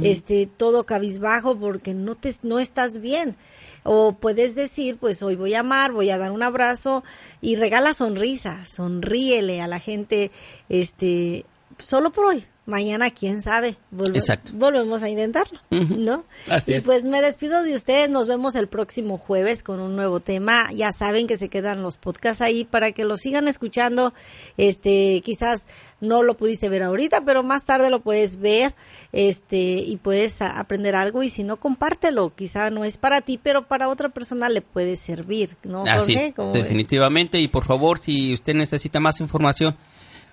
este, 0.02 0.46
todo 0.46 0.84
cabizbajo 0.84 1.56
porque 1.58 1.94
no 1.94 2.14
te, 2.16 2.32
no 2.42 2.58
estás 2.58 3.00
bien. 3.00 3.36
O 3.84 4.12
puedes 4.12 4.54
decir, 4.54 4.96
pues 4.96 5.22
hoy 5.22 5.36
voy 5.36 5.54
a 5.54 5.60
amar, 5.60 5.92
voy 5.92 6.10
a 6.10 6.16
dar 6.18 6.32
un 6.32 6.42
abrazo 6.42 7.04
y 7.42 7.56
regala 7.56 7.92
sonrisas, 7.92 8.68
sonríele 8.68 9.60
a 9.60 9.66
la 9.66 9.78
gente, 9.78 10.30
este, 10.70 11.44
solo 11.78 12.10
por 12.12 12.26
hoy. 12.26 12.44
Mañana, 12.66 13.10
quién 13.10 13.42
sabe, 13.42 13.76
Volve- 13.94 14.16
Exacto. 14.16 14.52
volvemos 14.54 15.02
a 15.02 15.10
intentarlo. 15.10 15.60
¿no? 15.70 16.24
Así 16.48 16.70
y 16.72 16.74
es. 16.76 16.84
pues 16.84 17.04
me 17.04 17.20
despido 17.20 17.62
de 17.62 17.74
ustedes, 17.74 18.08
nos 18.08 18.26
vemos 18.26 18.54
el 18.54 18.68
próximo 18.68 19.18
jueves 19.18 19.62
con 19.62 19.80
un 19.80 19.96
nuevo 19.96 20.20
tema. 20.20 20.72
Ya 20.72 20.90
saben 20.90 21.26
que 21.26 21.36
se 21.36 21.50
quedan 21.50 21.82
los 21.82 21.98
podcasts 21.98 22.40
ahí 22.40 22.64
para 22.64 22.92
que 22.92 23.04
los 23.04 23.20
sigan 23.20 23.48
escuchando. 23.48 24.14
Este, 24.56 25.20
quizás 25.22 25.66
no 26.00 26.22
lo 26.22 26.38
pudiste 26.38 26.70
ver 26.70 26.82
ahorita, 26.84 27.26
pero 27.26 27.42
más 27.42 27.66
tarde 27.66 27.90
lo 27.90 28.00
puedes 28.00 28.38
ver, 28.40 28.74
este, 29.12 29.56
y 29.58 29.98
puedes 29.98 30.40
aprender 30.40 30.96
algo 30.96 31.22
y 31.22 31.28
si 31.28 31.44
no 31.44 31.58
compártelo, 31.60 32.34
quizá 32.34 32.70
no 32.70 32.84
es 32.84 32.96
para 32.96 33.20
ti, 33.20 33.38
pero 33.42 33.66
para 33.68 33.90
otra 33.90 34.08
persona 34.08 34.48
le 34.48 34.62
puede 34.62 34.96
servir, 34.96 35.54
¿no? 35.64 35.84
Así 35.84 36.14
Jorge? 36.14 36.28
es, 36.28 36.34
¿Cómo 36.34 36.50
ves? 36.50 36.62
definitivamente. 36.62 37.38
Y 37.40 37.48
por 37.48 37.64
favor, 37.64 37.98
si 37.98 38.32
usted 38.32 38.54
necesita 38.54 39.00
más 39.00 39.20
información, 39.20 39.76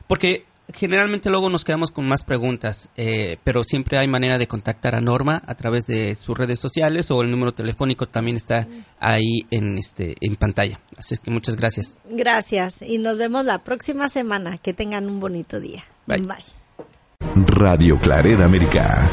porque 0.08 0.46
generalmente 0.74 1.30
luego 1.30 1.50
nos 1.50 1.64
quedamos 1.64 1.92
con 1.92 2.08
más 2.08 2.24
preguntas, 2.24 2.90
eh, 2.98 3.38
pero 3.44 3.64
siempre 3.64 3.98
hay 3.98 4.08
manera 4.08 4.38
de 4.38 4.48
contactar 4.48 4.96
a 4.96 5.02
Norma 5.02 5.42
a 5.46 5.56
través 5.56 5.86
de 5.86 6.16
sus 6.16 6.38
redes 6.38 6.60
sociales 6.60 7.12
o 7.12 7.22
el 7.22 7.32
número 7.32 7.54
telefónico 7.54 8.08
también 8.08 8.38
está 8.38 8.68
ahí 9.00 9.46
en 9.52 9.78
este 9.78 10.16
en 10.22 10.36
pantalla. 10.36 10.80
Así 10.98 11.14
es 11.16 11.20
que 11.20 11.32
muchas 11.32 11.56
gracias. 11.56 11.98
Gracias 12.10 12.82
y 12.82 12.98
nos 12.98 13.18
vemos 13.18 13.46
la 13.46 13.64
próxima 13.64 14.08
semana. 14.10 14.58
Que 14.58 14.74
tengan 14.74 15.08
un 15.08 15.20
bonito 15.20 15.60
día. 15.60 15.84
Bye. 16.06 16.22
Bye. 16.22 16.62
Radio 17.36 18.00
Clareda 18.00 18.46
América. 18.46 19.10